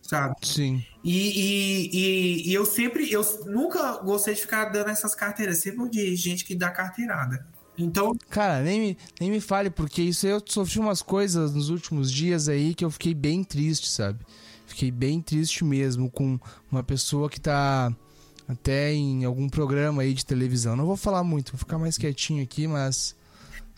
[0.09, 0.35] sabe?
[0.41, 0.83] Sim.
[1.03, 5.87] E, e, e, e, eu sempre, eu nunca gostei de ficar dando essas carteiras, sempre
[5.87, 7.45] de gente que dá carteirada.
[7.77, 8.13] Então.
[8.29, 12.49] Cara, nem me, nem me fale, porque isso eu sofri umas coisas nos últimos dias
[12.49, 14.19] aí que eu fiquei bem triste, sabe?
[14.65, 16.39] Fiquei bem triste mesmo com
[16.71, 17.93] uma pessoa que tá
[18.47, 20.75] até em algum programa aí de televisão.
[20.75, 23.15] Não vou falar muito, vou ficar mais quietinho aqui, mas.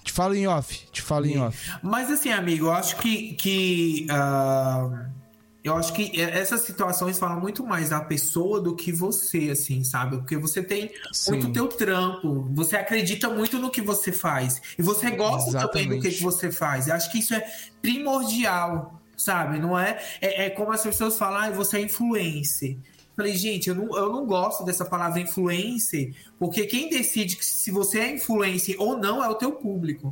[0.04, 1.34] Te falo em off, te falo Sim.
[1.34, 1.72] em off.
[1.84, 3.34] Mas assim, amigo, eu acho que.
[3.34, 5.21] que uh
[5.63, 10.17] eu acho que essas situações falam muito mais da pessoa do que você, assim, sabe?
[10.17, 11.32] Porque você tem Sim.
[11.32, 14.60] muito teu trampo, você acredita muito no que você faz.
[14.78, 15.71] E você gosta Exatamente.
[15.71, 16.88] também do que, que você faz.
[16.88, 17.45] Eu acho que isso é
[17.80, 19.60] primordial, sabe?
[19.60, 20.02] Não é.
[20.19, 22.78] É, é como as pessoas falam, ah, você é influencer.
[23.15, 28.00] Falei, gente, eu não, eu não gosto dessa palavra influencer, porque quem decide se você
[28.00, 30.12] é influencer ou não é o teu público.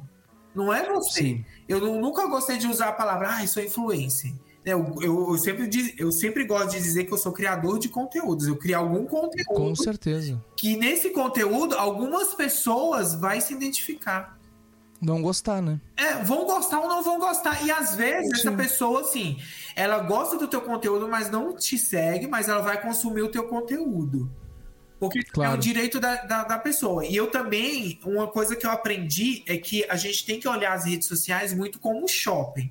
[0.53, 1.21] Não é você.
[1.21, 1.45] Sim.
[1.67, 4.31] Eu nunca gostei de usar a palavra, ah, sou influencer.
[4.65, 7.89] É, eu, eu, eu, sempre, eu sempre gosto de dizer que eu sou criador de
[7.89, 8.48] conteúdos.
[8.48, 9.45] Eu crio algum conteúdo.
[9.48, 10.41] Com certeza.
[10.56, 14.38] Que nesse conteúdo, algumas pessoas vai se identificar.
[15.02, 15.80] Vão gostar, né?
[15.95, 17.65] É, vão gostar ou não vão gostar.
[17.65, 18.48] E às vezes Sim.
[18.48, 19.38] essa pessoa, assim,
[19.76, 23.48] ela gosta do teu conteúdo, mas não te segue, mas ela vai consumir o teu
[23.48, 24.30] conteúdo.
[25.00, 25.54] Porque claro.
[25.54, 27.06] é o direito da, da, da, pessoa.
[27.06, 30.74] E eu também, uma coisa que eu aprendi é que a gente tem que olhar
[30.74, 32.69] as redes sociais muito como um shopping.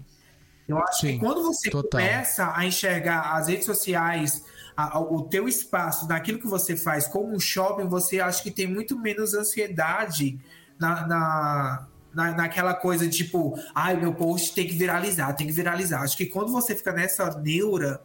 [0.68, 2.00] Eu acho Sim, que quando você total.
[2.00, 4.44] começa a enxergar as redes sociais,
[4.76, 8.50] a, a, o teu espaço, daquilo que você faz como um shopping, você acha que
[8.50, 10.38] tem muito menos ansiedade
[10.78, 16.02] na, na, na, naquela coisa tipo, ai, meu post tem que viralizar, tem que viralizar.
[16.02, 18.02] Acho que quando você fica nessa neura,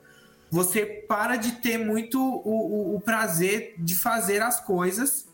[0.49, 5.27] você para de ter muito o, o, o prazer de fazer as coisas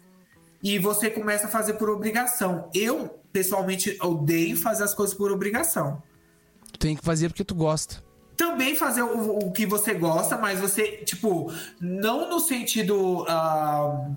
[0.64, 2.70] e você começa a fazer por obrigação.
[2.74, 6.02] Eu, pessoalmente, odeio fazer as coisas por obrigação.
[6.80, 8.02] Tu tem que fazer porque tu gosta.
[8.38, 13.24] Também fazer o, o que você gosta, mas você, tipo, não no sentido.
[13.24, 14.16] Uh,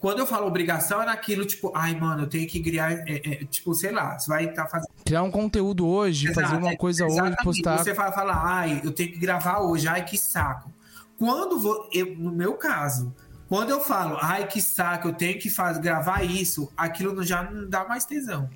[0.00, 3.44] quando eu falo obrigação, é naquilo, tipo, ai, mano, eu tenho que criar, é, é,
[3.44, 4.88] tipo, sei lá, você vai estar tá fazendo.
[5.04, 7.78] Criar um conteúdo hoje, Exato, fazer uma é, coisa hoje, postar.
[7.78, 10.70] Você vai falar, ai, eu tenho que gravar hoje, ai, que saco.
[11.16, 13.14] Quando vou, eu, no meu caso,
[13.48, 17.70] quando eu falo, ai que saco, eu tenho que fazer, gravar isso, aquilo já não
[17.70, 18.50] dá mais tesão.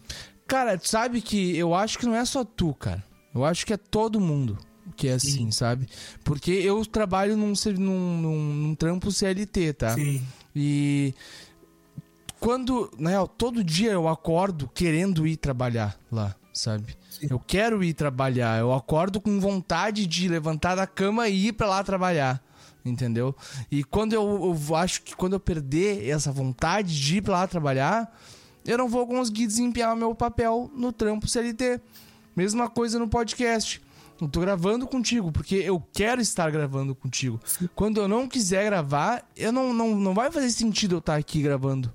[0.46, 3.08] Cara, sabe que eu acho que não é só tu, cara.
[3.38, 4.59] Eu acho que é todo mundo
[4.96, 5.51] que é assim, Sim.
[5.51, 5.88] sabe?
[6.24, 9.94] Porque eu trabalho num, num, num, num trampo CLT, tá?
[9.94, 10.22] Sim.
[10.55, 11.14] E
[12.40, 16.96] quando, na real, todo dia eu acordo querendo ir trabalhar lá, sabe?
[17.11, 17.29] Sim.
[17.31, 21.66] Eu quero ir trabalhar, eu acordo com vontade de levantar da cama e ir para
[21.66, 22.42] lá trabalhar
[22.85, 23.37] entendeu?
[23.70, 27.46] E quando eu, eu, acho que quando eu perder essa vontade de ir pra lá
[27.46, 28.11] trabalhar,
[28.64, 31.81] eu não vou conseguir desempenhar o meu papel no trampo CLT.
[32.38, 33.83] Mesma coisa no podcast.
[34.20, 37.40] Eu tô gravando contigo, porque eu quero estar gravando contigo.
[37.44, 37.68] Sim.
[37.74, 41.42] Quando eu não quiser gravar, eu não, não, não vai fazer sentido eu estar aqui
[41.42, 41.92] gravando.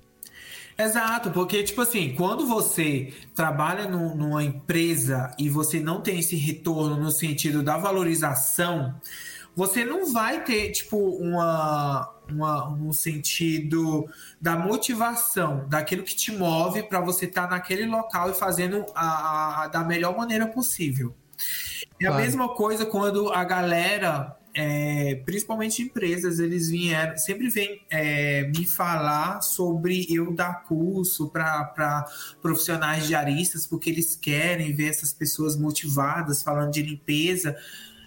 [0.76, 7.02] Exato, porque, tipo assim, quando você trabalha numa empresa e você não tem esse retorno
[7.02, 8.94] no sentido da valorização,
[9.56, 14.08] você não vai ter, tipo, uma, uma, um sentido
[14.40, 19.64] da motivação, daquilo que te move para você estar tá naquele local e fazendo a,
[19.64, 21.14] a, da melhor maneira possível.
[22.00, 22.14] É claro.
[22.14, 28.66] a mesma coisa quando a galera, é, principalmente empresas, eles vieram, sempre vêm é, me
[28.66, 32.06] falar sobre eu dar curso para
[32.42, 37.56] profissionais diaristas, porque eles querem ver essas pessoas motivadas falando de limpeza.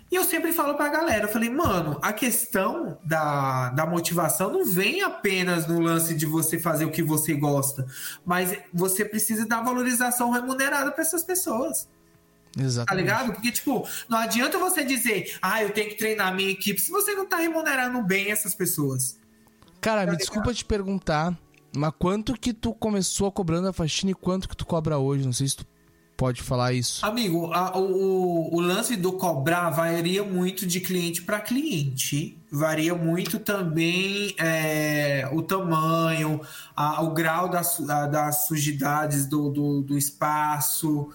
[0.09, 4.65] E eu sempre falo pra galera, eu falei, mano, a questão da, da motivação não
[4.65, 7.85] vem apenas no lance de você fazer o que você gosta,
[8.25, 11.89] mas você precisa dar valorização remunerada para essas pessoas.
[12.57, 12.87] Exatamente.
[12.87, 13.33] Tá ligado?
[13.33, 16.89] Porque, tipo, não adianta você dizer, ah, eu tenho que treinar a minha equipe, se
[16.89, 19.19] você não tá remunerando bem essas pessoas.
[19.81, 21.37] Cara, tá me desculpa te perguntar,
[21.75, 25.25] mas quanto que tu começou cobrando a faxina e quanto que tu cobra hoje?
[25.25, 25.65] Não sei se tu
[26.17, 27.05] pode falar isso?
[27.05, 32.35] Amigo, a, o, o lance do cobrar varia muito de cliente para cliente.
[32.51, 36.41] Varia muito também é, o tamanho,
[36.75, 41.09] a, o grau das, das sujidades do, do, do espaço.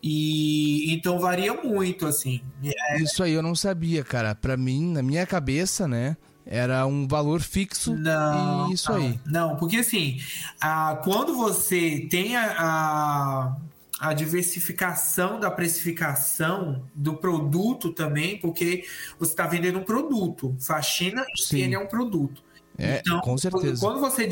[0.00, 2.40] E então varia muito, assim.
[2.62, 3.02] É...
[3.02, 4.34] Isso aí eu não sabia, cara.
[4.34, 6.16] Para mim, na minha cabeça, né?
[6.48, 9.20] Era um valor fixo não, e isso não, aí.
[9.26, 10.20] Não, porque assim,
[10.60, 13.56] a, quando você tem a, a
[13.98, 18.84] a diversificação da precificação do produto também, porque
[19.18, 20.54] você está vendendo um produto.
[20.60, 21.74] Faxina Sim.
[21.74, 22.44] é um produto.
[22.78, 23.80] É, então, com certeza.
[23.80, 24.28] Quando você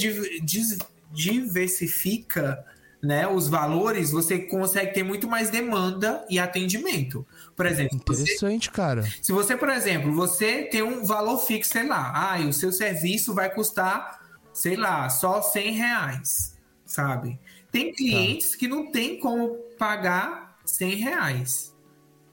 [1.11, 2.65] diversifica
[3.03, 7.27] né, os valores, você consegue ter muito mais demanda e atendimento.
[7.55, 9.03] Por exemplo, interessante, você, cara.
[9.23, 13.35] Se você, por exemplo, você tem um valor fixo, sei lá, ah, o seu serviço
[13.35, 14.21] vai custar,
[14.53, 17.39] sei lá, só 100 reais, sabe?
[17.75, 17.97] Tem tá.
[17.97, 18.57] clientes tá.
[18.57, 21.75] que não tem como pagar 100 reais.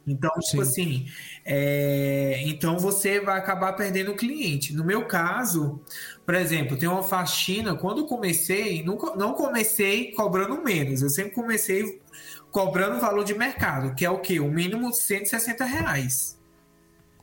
[0.05, 0.49] Então, tipo Sim.
[0.49, 1.05] tipo assim,
[1.43, 2.43] é...
[2.45, 4.71] então você vai acabar perdendo o cliente.
[4.71, 5.81] No meu caso,
[6.25, 11.99] por exemplo, tem uma faxina, quando comecei, nunca, não comecei cobrando menos, eu sempre comecei
[12.51, 14.39] cobrando o valor de mercado, que é o quê?
[14.39, 16.39] O mínimo 160 reais.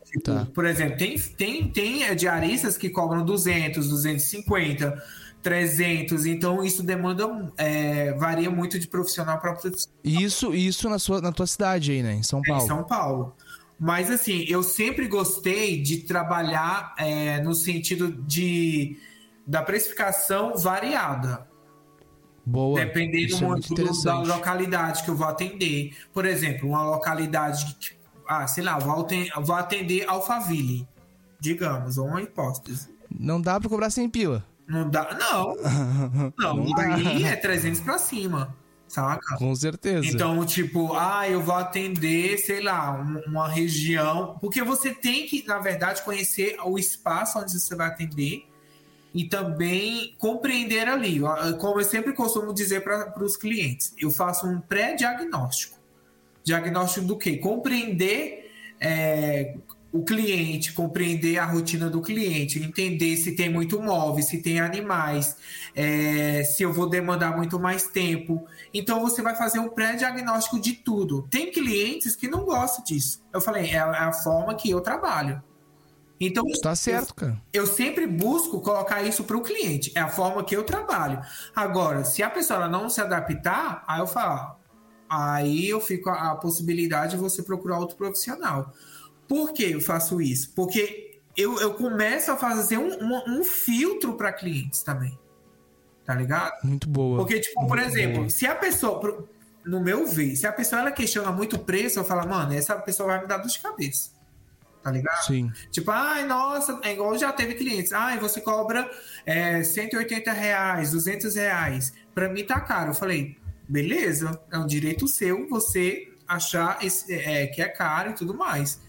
[0.05, 0.49] Tipo, tá.
[0.53, 5.03] Por exemplo, tem, tem, tem diaristas que cobram 200, 250
[5.42, 6.27] 300.
[6.27, 9.98] Então, isso demanda, é, varia muito de profissional para profissional.
[10.05, 12.14] Isso, isso na, sua, na tua cidade aí, né?
[12.14, 12.61] Em São Paulo.
[12.61, 13.35] É, em São Paulo.
[13.79, 18.96] Mas, assim, eu sempre gostei de trabalhar é, no sentido de
[19.46, 21.48] da precificação variada.
[22.44, 22.81] Boa.
[22.81, 25.96] Dependendo é muito do, da localidade que eu vou atender.
[26.12, 27.94] Por exemplo, uma localidade que,
[28.27, 30.87] ah, sei lá, vou atender, vou atender Alphaville,
[31.40, 32.88] digamos, ou uma hipótese.
[33.11, 34.44] Não dá para cobrar sem pila.
[34.69, 35.57] Não dá, não.
[36.39, 36.95] Não, não dá.
[36.95, 38.55] aí é 300 pra cima,
[38.87, 39.37] saca?
[39.37, 40.07] Com certeza.
[40.07, 42.93] Então, tipo, ah, eu vou atender, sei lá,
[43.27, 44.37] uma região.
[44.41, 48.47] Porque você tem que, na verdade, conhecer o espaço onde você vai atender
[49.15, 51.19] e também compreender ali.
[51.59, 55.79] Como eu sempre costumo dizer para os clientes, eu faço um pré-diagnóstico.
[56.45, 57.39] Diagnóstico do quê?
[57.39, 58.51] Compreender
[58.81, 59.57] é,
[59.90, 65.37] o cliente, compreender a rotina do cliente, entender se tem muito móvel, se tem animais,
[65.74, 68.46] é, se eu vou demandar muito mais tempo.
[68.72, 71.27] Então você vai fazer um pré-diagnóstico de tudo.
[71.31, 73.24] Tem clientes que não gostam disso.
[73.33, 75.42] Eu falei, é a, é a forma que eu trabalho.
[76.20, 77.40] Então, tá certo, cara.
[77.53, 79.92] Eu sempre busco colocar isso para o cliente.
[79.94, 81.20] É a forma que eu trabalho.
[81.55, 84.57] Agora, se a pessoa não se adaptar, aí eu falo,
[85.09, 88.72] aí eu fico a, a possibilidade de você procurar outro profissional.
[89.29, 90.53] Por que eu faço isso?
[90.55, 95.17] Porque eu, eu começo a fazer um, um, um filtro para clientes também.
[96.05, 96.53] Tá ligado?
[96.64, 97.19] Muito boa.
[97.19, 98.31] Porque, tipo, muito por exemplo, boa.
[98.31, 99.29] se a pessoa,
[99.64, 102.75] no meu ver, se a pessoa ela questiona muito o preço, eu falo, mano, essa
[102.77, 104.11] pessoa vai me dar dor de cabeça.
[104.83, 105.27] Tá ligado?
[105.27, 105.53] Sim.
[105.71, 107.93] Tipo, ai, nossa, é igual já teve clientes.
[107.93, 108.91] Ai, você cobra
[109.27, 111.93] é, 180 reais, 200 reais.
[112.14, 112.91] Pra mim tá caro.
[112.91, 113.37] Eu falei,
[113.69, 118.81] beleza, é um direito seu você achar esse, é, que é caro e tudo mais.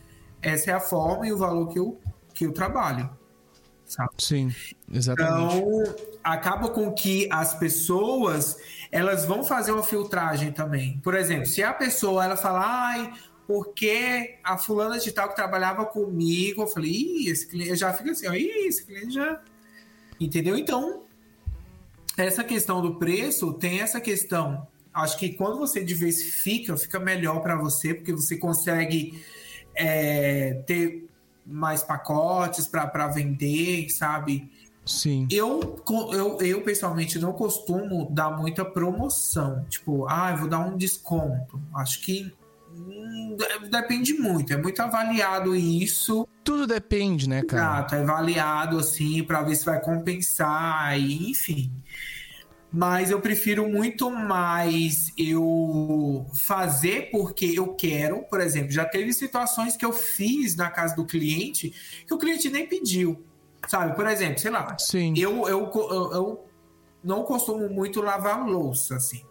[0.41, 1.99] Essa é a forma e o valor que eu,
[2.34, 3.10] que eu trabalho.
[3.86, 4.12] Sabe?
[4.19, 4.54] Sim,
[4.91, 5.56] exatamente.
[5.56, 8.58] Então, acaba com que as pessoas
[8.91, 10.99] elas vão fazer uma filtragem também.
[10.99, 13.13] Por exemplo, se a pessoa ela fala, ai,
[13.47, 17.91] porque a fulana de tal que trabalhava comigo, eu falei, ih, esse cliente, eu já
[17.91, 19.41] fico assim, ó, ih, esse cliente já.
[20.19, 20.56] Entendeu?
[20.56, 21.04] Então,
[22.15, 24.67] essa questão do preço tem essa questão.
[24.93, 29.23] Acho que quando você diversifica, fica melhor para você, porque você consegue
[29.75, 31.10] é, ter
[31.45, 34.49] mais pacotes para vender, sabe?
[34.86, 35.27] Sim.
[35.32, 39.63] Eu, eu, eu, pessoalmente, não costumo dar muita promoção.
[39.69, 41.62] Tipo, ah, eu vou dar um desconto.
[41.75, 42.34] Acho que
[42.73, 43.38] hum,
[43.69, 44.51] depende muito.
[44.51, 46.27] É muito avaliado isso.
[46.43, 47.62] Tudo depende, né, cara?
[47.62, 51.71] Exato, é avaliado assim para ver se vai compensar, e, enfim.
[52.71, 58.23] Mas eu prefiro muito mais eu fazer porque eu quero.
[58.29, 61.73] Por exemplo, já teve situações que eu fiz na casa do cliente
[62.05, 63.25] que o cliente nem pediu.
[63.67, 64.77] Sabe, por exemplo, sei lá.
[64.77, 65.13] Sim.
[65.17, 66.45] Eu, eu, eu, eu
[67.03, 69.23] não costumo muito lavar louça, assim.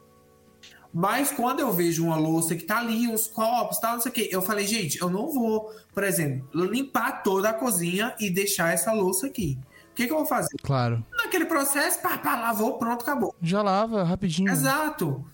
[0.93, 4.15] Mas quando eu vejo uma louça que tá ali, uns copos, tal, não sei o
[4.15, 8.73] quê, eu falei, gente, eu não vou, por exemplo, limpar toda a cozinha e deixar
[8.73, 9.59] essa louça aqui.
[9.99, 10.57] O que, que eu vou fazer?
[10.63, 11.05] Claro.
[11.13, 13.35] Naquele processo, pá, pá, lavou, pronto, acabou.
[13.43, 14.49] Já lava rapidinho.
[14.49, 15.27] Exato.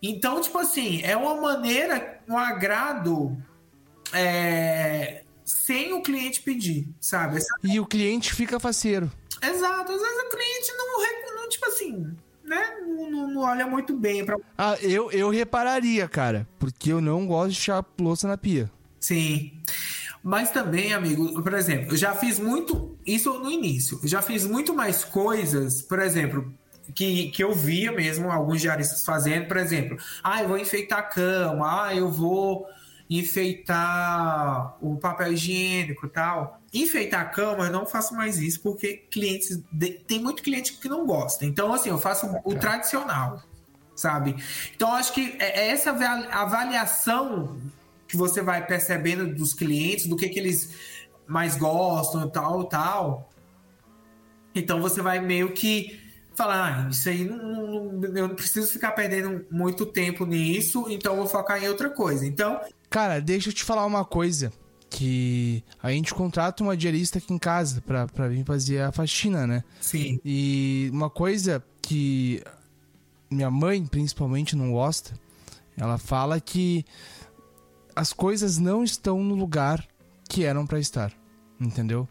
[0.00, 3.36] Então, tipo assim, é uma maneira, um agrado
[4.12, 7.38] é, sem o cliente pedir, sabe?
[7.38, 7.48] Essa...
[7.64, 9.10] E o cliente fica faceiro.
[9.42, 9.90] Exato.
[9.90, 12.76] Às vezes o cliente não, não tipo assim, né?
[12.80, 14.36] Não, não, não, olha muito bem pra.
[14.56, 16.46] Ah, eu, eu repararia, cara.
[16.60, 18.70] Porque eu não gosto de deixar louça na pia.
[19.00, 19.60] Sim.
[20.22, 22.96] Mas também, amigo, por exemplo, eu já fiz muito.
[23.04, 23.98] Isso no início.
[24.02, 26.54] Eu já fiz muito mais coisas, por exemplo,
[26.94, 31.02] que, que eu via mesmo alguns diaristas fazendo, por exemplo, ah, eu vou enfeitar a
[31.02, 32.66] cama, ah, eu vou
[33.10, 36.60] enfeitar o papel higiênico tal.
[36.72, 39.60] Enfeitar a cama, eu não faço mais isso, porque clientes.
[40.06, 41.44] Tem muito cliente que não gosta.
[41.44, 43.42] Então, assim, eu faço o tradicional,
[43.94, 44.36] sabe?
[44.74, 45.90] Então, acho que é essa
[46.30, 47.58] avaliação
[48.12, 50.68] que você vai percebendo dos clientes, do que, que eles
[51.26, 53.30] mais gostam, tal, tal.
[54.54, 55.98] Então, você vai meio que
[56.34, 61.16] falar, ah, isso aí não, não, eu não preciso ficar perdendo muito tempo nisso, então
[61.16, 62.26] vou focar em outra coisa.
[62.26, 64.52] Então, Cara, deixa eu te falar uma coisa.
[64.90, 69.46] Que a gente contrata uma diarista aqui em casa pra, pra vir fazer a faxina,
[69.46, 69.64] né?
[69.80, 70.20] Sim.
[70.22, 72.42] E uma coisa que
[73.30, 75.18] minha mãe, principalmente, não gosta,
[75.78, 76.84] ela fala que
[77.94, 79.86] as coisas não estão no lugar
[80.28, 81.12] que eram para estar.
[81.60, 82.08] Entendeu?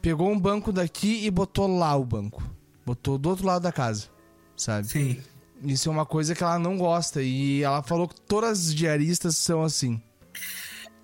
[0.00, 2.42] Pegou um banco daqui e botou lá o banco.
[2.84, 4.08] Botou do outro lado da casa,
[4.56, 4.88] sabe?
[4.88, 5.22] Sim.
[5.62, 7.22] Isso é uma coisa que ela não gosta.
[7.22, 10.02] E ela falou que todas as diaristas são assim.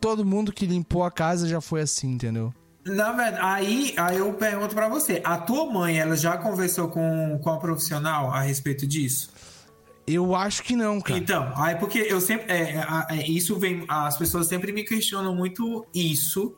[0.00, 2.52] Todo mundo que limpou a casa já foi assim, entendeu?
[2.84, 7.38] Na verdade, aí, aí eu pergunto para você: a tua mãe, ela já conversou com,
[7.42, 9.30] com a profissional a respeito disso?
[10.08, 11.18] Eu acho que não, cara.
[11.18, 12.50] Então, aí porque eu sempre.
[12.52, 13.84] É, é, isso vem.
[13.86, 16.56] As pessoas sempre me questionam muito isso.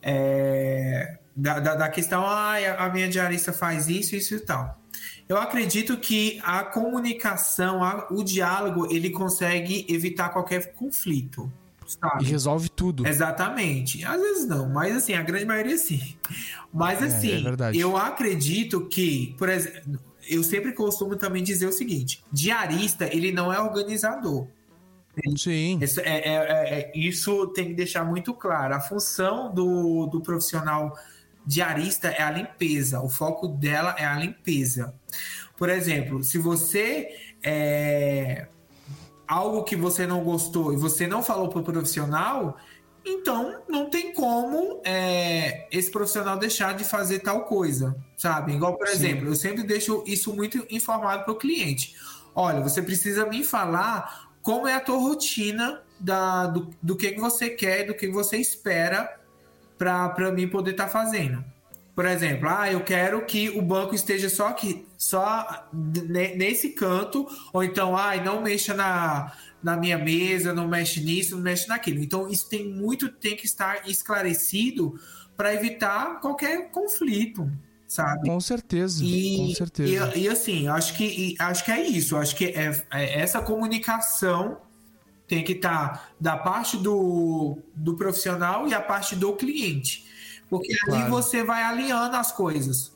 [0.00, 4.80] É, da, da, da, questão, ah, a minha diarista faz isso, isso e tal.
[5.28, 11.52] Eu acredito que a comunicação, a, o diálogo, ele consegue evitar qualquer conflito.
[11.86, 12.24] Sabe?
[12.24, 13.06] E resolve tudo.
[13.06, 14.04] Exatamente.
[14.04, 16.16] Às vezes não, mas assim, a grande maioria sim.
[16.72, 21.72] Mas assim, é, é eu acredito que, por exemplo, eu sempre costumo também dizer o
[21.72, 24.46] seguinte: diarista, ele não é organizador.
[25.36, 25.78] Sim.
[25.80, 28.74] Isso, é, é, é, isso tem que deixar muito claro.
[28.74, 30.96] A função do, do profissional
[31.46, 33.00] diarista é a limpeza.
[33.00, 34.94] O foco dela é a limpeza.
[35.56, 37.08] Por exemplo, se você
[37.42, 38.46] é
[39.28, 42.56] algo que você não gostou e você não falou para o profissional,
[43.04, 48.52] então não tem como é, esse profissional deixar de fazer tal coisa, sabe?
[48.52, 48.94] Igual, por Sim.
[48.94, 51.96] exemplo, eu sempre deixo isso muito informado para o cliente.
[52.34, 57.50] Olha, você precisa me falar como é a tua rotina da, do, do que você
[57.50, 59.18] quer, do que você espera
[59.78, 61.44] para mim poder estar tá fazendo.
[61.94, 67.62] Por exemplo, ah, eu quero que o banco esteja só aqui, só nesse canto, ou
[67.62, 69.30] então, ah, não mexa na,
[69.62, 72.02] na minha mesa, não mexe nisso, não mexe naquilo.
[72.02, 74.98] Então, isso tem muito tem que estar esclarecido
[75.36, 77.50] para evitar qualquer conflito,
[77.86, 78.28] sabe?
[78.28, 80.12] Com certeza, e, com certeza.
[80.16, 82.16] E, e assim, acho que, acho que é isso.
[82.16, 84.58] Acho que é, é essa comunicação
[85.26, 90.04] tem que estar tá da parte do, do profissional e a parte do cliente.
[90.50, 91.02] Porque claro.
[91.02, 92.91] ali você vai alinhando as coisas.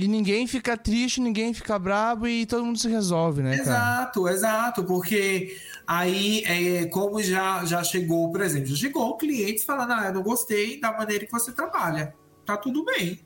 [0.00, 3.56] E ninguém fica triste, ninguém fica bravo e todo mundo se resolve, né?
[3.56, 4.36] Exato, cara?
[4.36, 4.84] exato.
[4.84, 10.14] Porque aí, é, como já, já chegou, por exemplo, já chegou clientes falando: ah, eu
[10.14, 12.14] não gostei da maneira que você trabalha.
[12.46, 13.18] Tá tudo bem,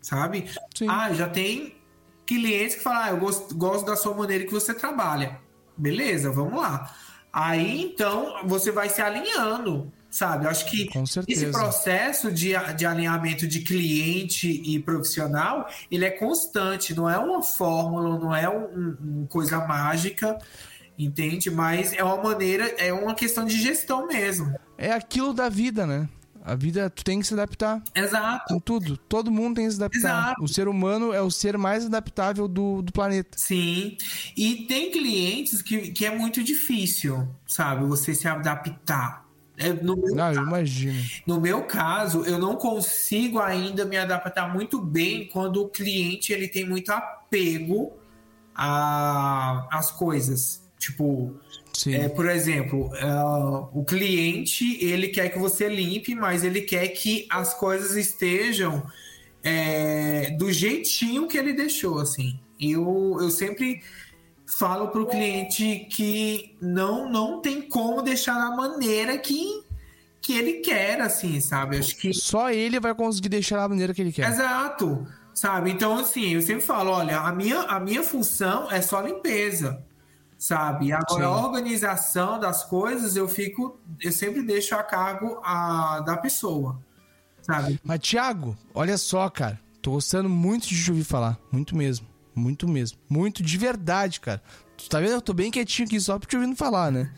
[0.00, 0.50] sabe?
[0.74, 0.86] Sim.
[0.88, 1.76] Ah, já tem
[2.24, 5.38] clientes que falam: ah, eu gosto, gosto da sua maneira que você trabalha.
[5.76, 6.90] Beleza, vamos lá.
[7.30, 10.44] Aí então você vai se alinhando, sabe?
[10.44, 10.88] Eu acho que
[11.26, 17.42] esse processo de, de alinhamento de cliente e profissional ele é constante, não é uma
[17.42, 20.38] fórmula, não é uma um coisa mágica,
[20.96, 21.50] entende?
[21.50, 24.54] Mas é uma maneira, é uma questão de gestão mesmo.
[24.78, 26.08] É aquilo da vida, né?
[26.44, 27.82] A vida, tu tem que se adaptar.
[27.94, 28.52] Exato.
[28.52, 28.98] Com tudo.
[28.98, 29.98] Todo mundo tem que se adaptar.
[29.98, 30.44] Exato.
[30.44, 33.38] O ser humano é o ser mais adaptável do, do planeta.
[33.38, 33.96] Sim.
[34.36, 37.86] E tem clientes que, que é muito difícil, sabe?
[37.86, 39.23] Você se adaptar.
[39.56, 41.02] É, no meu não, caso, eu imagino.
[41.26, 46.48] No meu caso, eu não consigo ainda me adaptar muito bem quando o cliente ele
[46.48, 47.92] tem muito apego
[48.54, 50.62] às coisas.
[50.78, 51.34] Tipo,
[51.86, 57.26] é, por exemplo, uh, o cliente ele quer que você limpe, mas ele quer que
[57.30, 58.84] as coisas estejam
[59.42, 62.38] é, do jeitinho que ele deixou, assim.
[62.60, 63.82] Eu, eu sempre
[64.46, 69.62] falo para o cliente que não não tem como deixar da maneira que
[70.20, 71.76] que ele quer, assim, sabe?
[71.76, 74.26] Acho que só ele vai conseguir deixar da maneira que ele quer.
[74.26, 75.70] Exato, sabe?
[75.70, 79.84] Então, assim, eu sempre falo, olha, a minha a minha função é só limpeza
[80.44, 80.92] sabe?
[80.92, 81.32] Agora, Sim.
[81.32, 86.78] a organização das coisas, eu fico, eu sempre deixo a cargo a, da pessoa,
[87.40, 87.80] sabe?
[87.82, 92.68] Mas, Thiago, olha só, cara, tô gostando muito de te ouvir falar, muito mesmo, muito
[92.68, 94.42] mesmo, muito de verdade, cara.
[94.76, 95.12] Tu tá vendo?
[95.12, 97.12] Eu tô bem quietinho aqui só pra te ouvindo falar, né?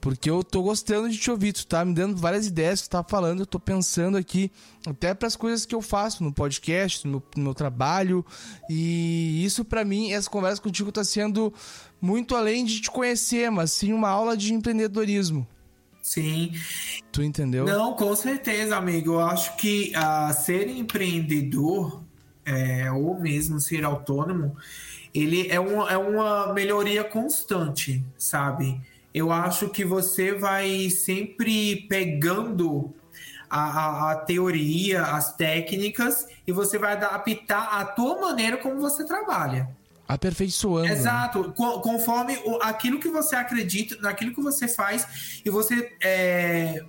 [0.00, 3.02] Porque eu tô gostando de te ouvir, tu tá me dando várias ideias tu tá
[3.02, 4.52] falando, eu tô pensando aqui
[4.86, 8.24] até para as coisas que eu faço no podcast, no meu, no meu trabalho.
[8.70, 11.52] E isso para mim, essa conversa contigo tá sendo
[12.00, 15.46] muito além de te conhecer, mas sim uma aula de empreendedorismo.
[16.06, 16.52] Sim.
[17.10, 17.64] Tu entendeu?
[17.64, 19.14] Não, com certeza, amigo.
[19.14, 22.04] Eu acho que uh, ser empreendedor,
[22.46, 24.56] é, ou mesmo ser autônomo,
[25.12, 28.80] ele é uma, é uma melhoria constante, sabe?
[29.16, 32.94] eu acho que você vai sempre pegando
[33.48, 39.06] a, a, a, teoria, as técnicas, e você vai adaptar a tua maneira como você
[39.06, 39.70] trabalha.
[40.06, 40.88] Aperfeiçoando.
[40.88, 40.92] Né?
[40.92, 41.50] Exato.
[41.56, 45.96] Conforme o, aquilo que você acredita, naquilo que você faz, e você.
[46.02, 46.84] É,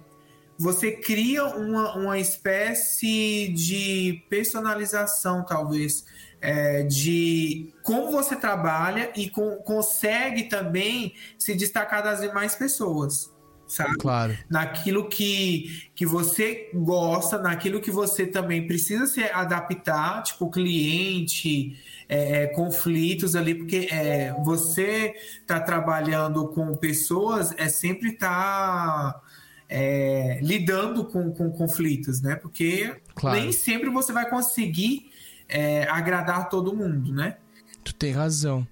[0.60, 6.06] você cria uma, uma espécie de personalização, talvez,
[6.42, 13.36] é, de como você trabalha e com, consegue também se destacar das demais pessoas.
[13.68, 13.98] Sabe?
[13.98, 14.38] Claro.
[14.50, 21.78] Naquilo que, que você gosta, naquilo que você também precisa se adaptar, tipo cliente,
[22.08, 25.14] é, é, conflitos ali, porque é, você
[25.46, 29.22] tá trabalhando com pessoas, é sempre tá
[29.70, 32.36] é, lidando com, com conflitos, né?
[32.36, 33.40] Porque claro.
[33.40, 35.12] nem sempre você vai conseguir
[35.50, 37.38] é, agradar todo mundo, né?
[37.84, 38.68] Tu tem razão.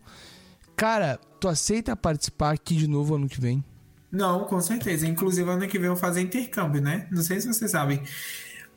[0.76, 3.64] Cara, tu aceita participar aqui de novo ano que vem?
[4.12, 5.08] Não, com certeza.
[5.08, 7.08] Inclusive, ano que vem eu vou fazer intercâmbio, né?
[7.12, 8.02] Não sei se vocês sabem.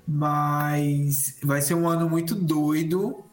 [0.06, 3.24] Mas vai ser um ano muito doido.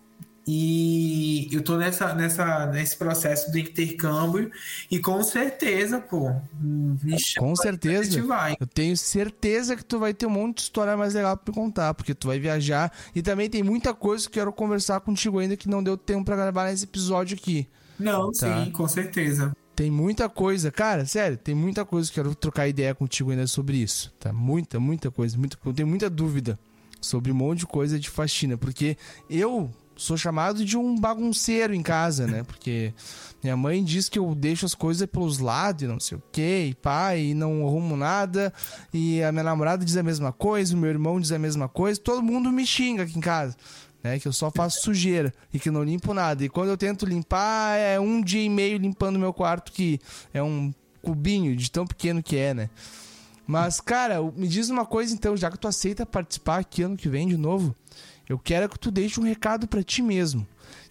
[0.48, 4.52] E eu tô nessa, nessa, nesse processo do intercâmbio
[4.92, 6.32] e com certeza, pô.
[7.38, 8.22] com certeza.
[8.22, 8.56] vai.
[8.60, 11.96] Eu tenho certeza que tu vai ter um monte de história mais legal pra contar,
[11.96, 15.58] porque tu vai viajar e também tem muita coisa que eu quero conversar contigo ainda
[15.58, 17.68] que não deu tempo para gravar nesse episódio aqui.
[18.00, 18.66] Não, tá?
[18.66, 19.52] sim, com certeza.
[19.76, 23.48] Tem muita coisa, cara, sério, tem muita coisa que eu quero trocar ideia contigo ainda
[23.48, 24.32] sobre isso, tá?
[24.32, 26.58] Muita, muita coisa, muita, eu tenho muita dúvida
[27.02, 28.96] sobre um monte de coisa de faxina, porque
[29.30, 32.44] eu sou chamado de um bagunceiro em casa, né?
[32.48, 32.94] Porque
[33.42, 36.68] minha mãe diz que eu deixo as coisas pelos lados e não sei o que,
[36.70, 38.54] e pai, e não arrumo nada.
[38.94, 42.00] E a minha namorada diz a mesma coisa, o meu irmão diz a mesma coisa,
[42.00, 43.56] todo mundo me xinga aqui em casa.
[44.04, 46.46] Né, que eu só faço sujeira e que não limpo nada.
[46.46, 50.00] E quando eu tento limpar, é um dia e meio limpando meu quarto, que
[50.32, 50.72] é um
[51.02, 52.70] cubinho de tão pequeno que é, né?
[53.48, 57.08] Mas, cara, me diz uma coisa então, já que tu aceita participar aqui ano que
[57.08, 57.76] vem de novo,
[58.28, 60.46] eu quero que tu deixe um recado para ti mesmo.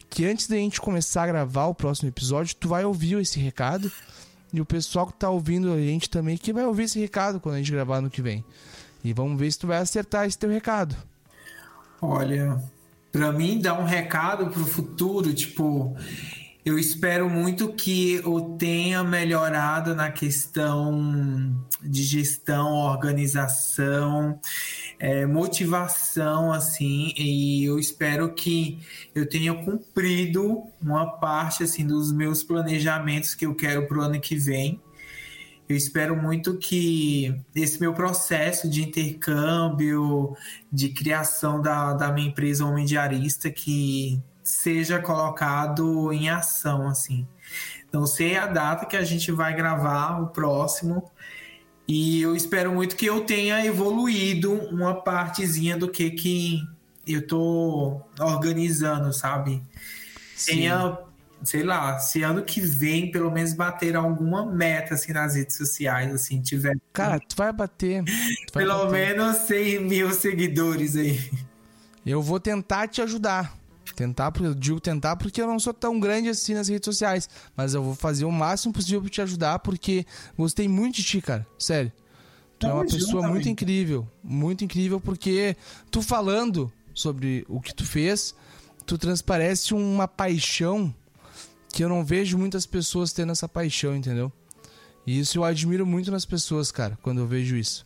[0.09, 3.91] Que antes da gente começar a gravar o próximo episódio, tu vai ouvir esse recado.
[4.53, 7.57] E o pessoal que tá ouvindo a gente também, que vai ouvir esse recado quando
[7.57, 8.45] a gente gravar no que vem.
[9.03, 10.97] E vamos ver se tu vai acertar esse teu recado.
[12.01, 12.63] Olha,
[13.11, 15.97] para mim dar um recado pro futuro, tipo,
[16.65, 24.41] eu espero muito que eu tenha melhorado na questão de gestão, organização,
[24.99, 28.81] é, motivação, assim, e eu espero que
[29.15, 34.19] eu tenha cumprido uma parte assim dos meus planejamentos que eu quero para o ano
[34.19, 34.81] que vem.
[35.69, 40.35] Eu espero muito que esse meu processo de intercâmbio,
[40.73, 47.27] de criação da, da minha empresa Homem Diarista, que seja colocado em ação, assim.
[47.91, 51.11] Não sei a data que a gente vai gravar o próximo,
[51.87, 56.63] e eu espero muito que eu tenha evoluído uma partezinha do que que
[57.07, 59.63] eu tô organizando, sabe?
[60.35, 60.53] Sim.
[60.53, 60.99] Tenha,
[61.43, 66.13] sei lá, se ano que vem pelo menos bater alguma meta assim nas redes sociais,
[66.13, 66.77] assim, tiver.
[66.93, 68.03] Cara, tu vai bater.
[68.03, 68.91] Tu vai pelo bater.
[68.91, 71.31] menos 100 mil seguidores aí.
[72.05, 73.55] Eu vou tentar te ajudar.
[73.95, 77.29] Tentar, eu digo tentar porque eu não sou tão grande assim nas redes sociais.
[77.57, 80.05] Mas eu vou fazer o máximo possível pra te ajudar, porque
[80.37, 81.47] gostei muito de ti, cara.
[81.59, 81.93] Sério.
[82.59, 84.09] Tu é uma pessoa muito incrível.
[84.23, 85.57] Muito incrível, porque
[85.91, 88.35] tu falando sobre o que tu fez,
[88.87, 90.95] tu transparece uma paixão
[91.73, 94.33] que eu não vejo muitas pessoas tendo essa paixão, entendeu?
[95.07, 97.85] E isso eu admiro muito nas pessoas, cara, quando eu vejo isso.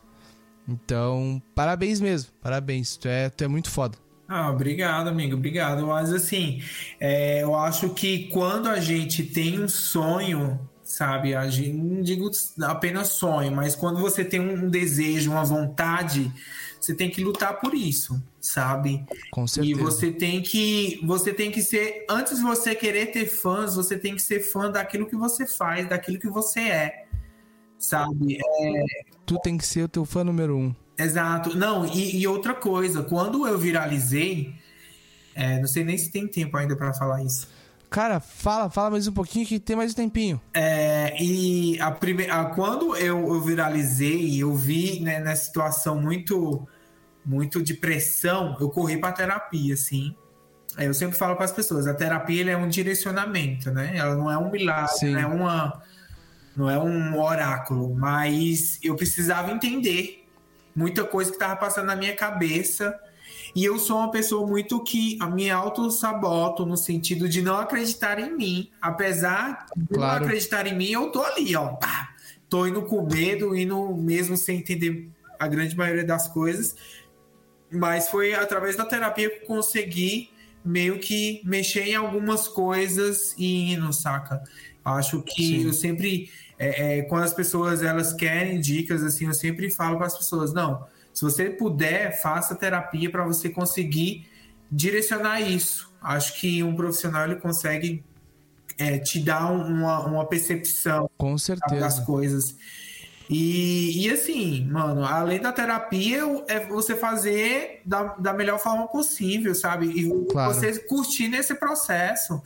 [0.68, 2.96] Então, parabéns mesmo, parabéns.
[2.96, 3.96] Tu é, tu é muito foda.
[4.28, 5.86] Ah, obrigado, amigo, obrigado.
[5.86, 6.62] Mas assim,
[7.00, 12.30] é, eu acho que quando a gente tem um sonho, sabe, a gente, não digo
[12.62, 16.30] apenas sonho, mas quando você tem um desejo, uma vontade,
[16.78, 19.02] você tem que lutar por isso, sabe?
[19.30, 19.80] Com certeza.
[19.80, 23.98] E você tem que, você tem que ser, antes de você querer ter fãs, você
[23.98, 27.06] tem que ser fã daquilo que você faz, daquilo que você é,
[27.78, 28.36] sabe?
[28.38, 28.84] É...
[29.24, 30.74] Tu tem que ser o teu fã número um.
[30.98, 31.56] Exato.
[31.56, 34.52] Não, e, e outra coisa, quando eu viralizei,
[35.34, 37.48] é, não sei nem se tem tempo ainda para falar isso.
[37.88, 40.40] Cara, fala, fala mais um pouquinho que tem mais um tempinho.
[40.52, 46.68] É, e a primeira, quando eu, eu viralizei, eu vi né, nessa situação muito,
[47.24, 50.14] muito de pressão, eu corri para terapia, assim.
[50.76, 53.96] Eu sempre falo para as pessoas, a terapia é um direcionamento, né?
[53.96, 55.12] Ela não é um milagre, Sim.
[55.12, 55.82] não é uma,
[56.54, 60.17] não é um oráculo, mas eu precisava entender
[60.78, 62.96] muita coisa que estava passando na minha cabeça.
[63.54, 68.20] E eu sou uma pessoa muito que a me auto-saboto no sentido de não acreditar
[68.20, 68.70] em mim.
[68.80, 70.20] Apesar de claro.
[70.20, 71.70] não acreditar em mim, eu tô ali, ó.
[71.70, 72.14] Pá,
[72.48, 76.76] tô indo com medo, indo mesmo sem entender a grande maioria das coisas.
[77.70, 80.30] Mas foi através da terapia que eu consegui
[80.68, 84.42] meio que mexer em algumas coisas e indo, saca?
[84.84, 85.66] Acho que Sim.
[85.66, 90.06] eu sempre é, é, quando as pessoas elas querem dicas, assim, eu sempre falo para
[90.06, 94.26] as pessoas, não, se você puder, faça terapia para você conseguir
[94.70, 95.90] direcionar isso.
[96.02, 98.04] Acho que um profissional ele consegue
[98.76, 101.80] é, te dar uma, uma percepção Com certeza.
[101.80, 102.56] das coisas.
[103.28, 109.54] E, e assim, mano, além da terapia, é você fazer da, da melhor forma possível,
[109.54, 109.86] sabe?
[109.86, 110.54] E claro.
[110.54, 112.42] você curtir nesse processo.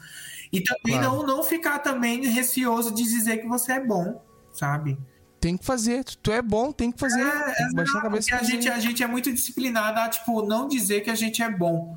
[0.53, 1.19] E também claro.
[1.19, 4.21] não, não ficar também receoso de dizer que você é bom,
[4.53, 4.99] sabe?
[5.41, 6.05] Tem que fazer.
[6.05, 7.21] Tu é bom, tem que fazer.
[7.21, 8.37] É, tem que baixar a cabeça.
[8.37, 11.51] A gente, a gente é muito disciplinado a, tipo, não dizer que a gente é
[11.51, 11.97] bom.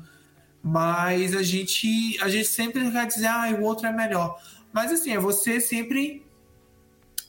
[0.62, 4.40] Mas a gente, a gente sempre vai dizer, ah, o outro é melhor.
[4.72, 6.25] Mas assim, é você sempre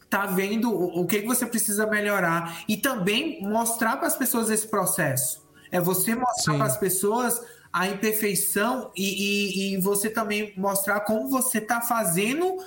[0.10, 2.64] tá vendo o, o que, que você precisa melhorar.
[2.68, 5.46] E também mostrar para as pessoas esse processo.
[5.72, 7.42] É você mostrar para as pessoas
[7.72, 12.58] a imperfeição e, e, e você também mostrar como você está fazendo,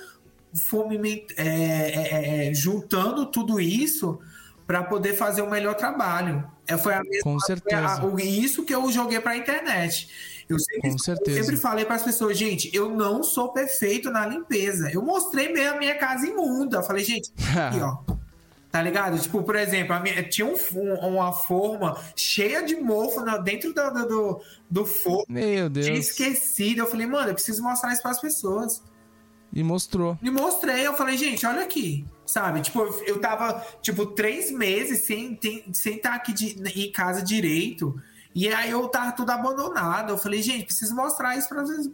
[1.35, 4.19] é, é, é, juntando tudo isso
[4.67, 6.49] para poder fazer o melhor trabalho.
[6.67, 8.01] É, foi a mesma, Com certeza.
[8.01, 10.09] A, isso que eu joguei para a internet.
[10.51, 11.37] Eu sempre, Com certeza.
[11.37, 14.91] Eu sempre falei para as pessoas, gente, eu não sou perfeito na limpeza.
[14.91, 16.77] Eu mostrei mesmo a minha casa imunda.
[16.77, 17.97] Eu falei, gente, aqui, ó.
[18.71, 19.19] Tá ligado?
[19.19, 20.55] Tipo, por exemplo, minha, tinha um,
[21.05, 25.25] uma forma cheia de mofo dentro do, do, do forno.
[25.27, 25.85] Meu Deus.
[25.85, 26.79] Tinha esquecido.
[26.79, 28.81] Eu falei, mano, eu preciso mostrar isso para as pessoas.
[29.53, 30.17] E mostrou.
[30.23, 30.87] E mostrei.
[30.87, 32.05] Eu falei, gente, olha aqui.
[32.25, 32.61] Sabe?
[32.61, 35.37] Tipo, eu tava, tipo, três meses sem,
[35.73, 38.01] sem estar aqui de, em casa direito.
[38.33, 40.11] E aí eu tava tudo abandonado.
[40.11, 41.49] Eu falei, gente, preciso mostrar isso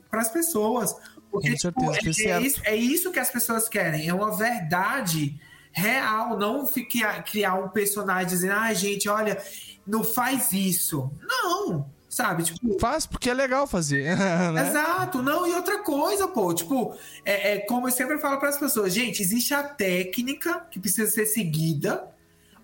[0.09, 0.95] para as pessoas.
[1.31, 4.07] Porque, Com certeza, tipo, é, é, isso, é isso que as pessoas querem.
[4.07, 5.39] É uma verdade
[5.71, 9.41] real, não ficar, criar um personagem dizendo, ah, gente, olha,
[9.85, 11.11] não faz isso.
[11.21, 12.43] Não, sabe?
[12.43, 14.15] Tipo, Faz porque é legal fazer.
[14.53, 14.67] né?
[14.67, 18.57] Exato, não, e outra coisa, pô, tipo, é, é como eu sempre falo para as
[18.57, 22.07] pessoas, gente, existe a técnica que precisa ser seguida,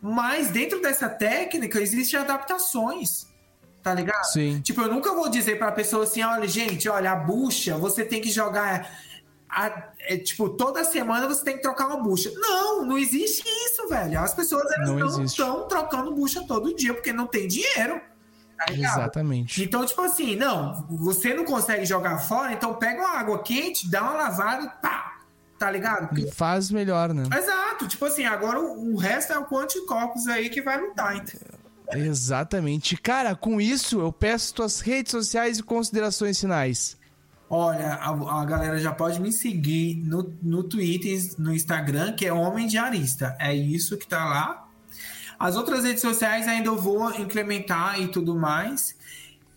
[0.01, 3.27] mas dentro dessa técnica existem adaptações.
[3.83, 4.23] Tá ligado?
[4.31, 4.61] Sim.
[4.61, 8.21] Tipo, eu nunca vou dizer pra pessoa assim, olha, gente, olha, a bucha, você tem
[8.21, 8.89] que jogar.
[9.49, 12.31] a- é, tipo, toda semana você tem que trocar uma bucha.
[12.35, 14.19] Não, não existe isso, velho.
[14.19, 18.01] As pessoas elas Não estão trocando bucha todo dia porque não tem dinheiro.
[18.57, 18.97] Tá ligado?
[18.99, 19.61] Exatamente.
[19.63, 24.01] Então, tipo assim, não, você não consegue jogar fora, então pega uma água quente, dá
[24.01, 25.17] uma lavada e pá,
[25.59, 26.07] tá ligado?
[26.07, 27.23] Porque- Faz melhor, né?
[27.37, 31.59] Exato, tipo assim, agora o, o resto é o anticorpos aí que vai lutar, entendeu?
[31.97, 32.97] Exatamente.
[32.97, 36.97] Cara, com isso, eu peço tuas redes sociais e considerações finais.
[37.49, 42.33] Olha, a, a galera já pode me seguir no, no Twitter, no Instagram, que é
[42.33, 43.35] Homem Diarista.
[43.39, 44.67] É isso que tá lá.
[45.37, 48.95] As outras redes sociais ainda eu vou incrementar e tudo mais.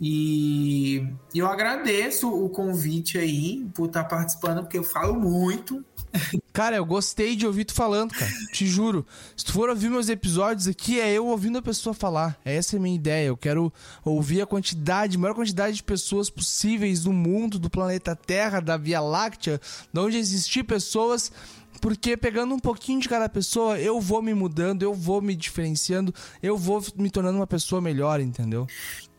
[0.00, 5.84] E eu agradeço o convite aí por estar participando, porque eu falo muito.
[6.56, 8.32] Cara, eu gostei de ouvir tu falando, cara.
[8.50, 9.06] Te juro.
[9.36, 12.40] Se tu for ouvir meus episódios aqui, é eu ouvindo a pessoa falar.
[12.46, 13.26] Essa é a minha ideia.
[13.26, 13.70] Eu quero
[14.02, 19.02] ouvir a quantidade, maior quantidade de pessoas possíveis do mundo, do planeta Terra, da Via
[19.02, 19.60] Láctea,
[19.92, 21.30] de onde existir pessoas.
[21.78, 26.14] Porque pegando um pouquinho de cada pessoa, eu vou me mudando, eu vou me diferenciando,
[26.42, 28.66] eu vou me tornando uma pessoa melhor, entendeu?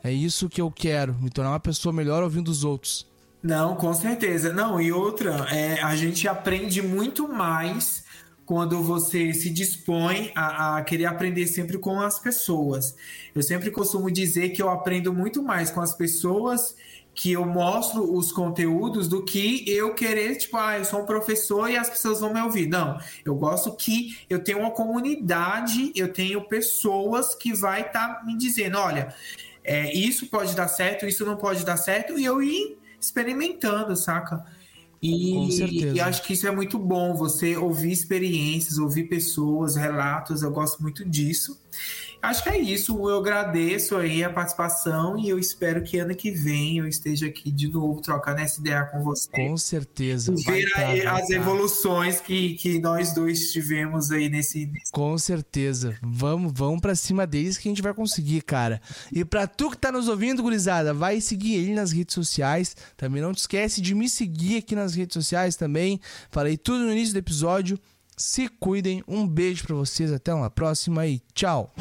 [0.03, 3.05] É isso que eu quero, me tornar uma pessoa melhor ouvindo os outros.
[3.47, 4.51] Não, com certeza.
[4.51, 8.03] Não, e outra, é, a gente aprende muito mais
[8.45, 12.93] quando você se dispõe a, a querer aprender sempre com as pessoas.
[13.33, 16.75] Eu sempre costumo dizer que eu aprendo muito mais com as pessoas
[17.15, 21.69] que eu mostro os conteúdos do que eu querer, tipo, ah, eu sou um professor
[21.69, 22.67] e as pessoas vão me ouvir.
[22.67, 28.37] Não, eu gosto que eu tenho uma comunidade, eu tenho pessoas que vai estar me
[28.37, 29.15] dizendo, olha,
[29.63, 32.77] é, isso pode dar certo, isso não pode dar certo, e eu ir
[33.07, 34.45] experimentando, saca?
[35.01, 35.95] E, Com certeza.
[35.95, 40.81] e acho que isso é muito bom, você ouvir experiências, ouvir pessoas, relatos, eu gosto
[40.81, 41.59] muito disso.
[42.21, 46.31] Acho que é isso, eu agradeço aí a participação e eu espero que ano que
[46.31, 49.29] vem eu esteja aqui de novo trocando essa ideia com você.
[49.29, 50.33] Com certeza.
[50.35, 51.33] Ver tá, as tá.
[51.33, 55.97] evoluções que, que nós dois tivemos aí nesse, nesse Com certeza.
[56.01, 58.81] Vamos, vamos pra cima deles que a gente vai conseguir, cara.
[59.11, 62.75] E pra tu que tá nos ouvindo, gurizada, vai seguir ele nas redes sociais.
[62.95, 65.99] Também não te esquece de me seguir aqui nas redes sociais também.
[66.29, 67.79] Falei tudo no início do episódio.
[68.17, 69.03] Se cuidem.
[69.07, 70.11] Um beijo pra vocês.
[70.11, 71.73] Até uma próxima e tchau.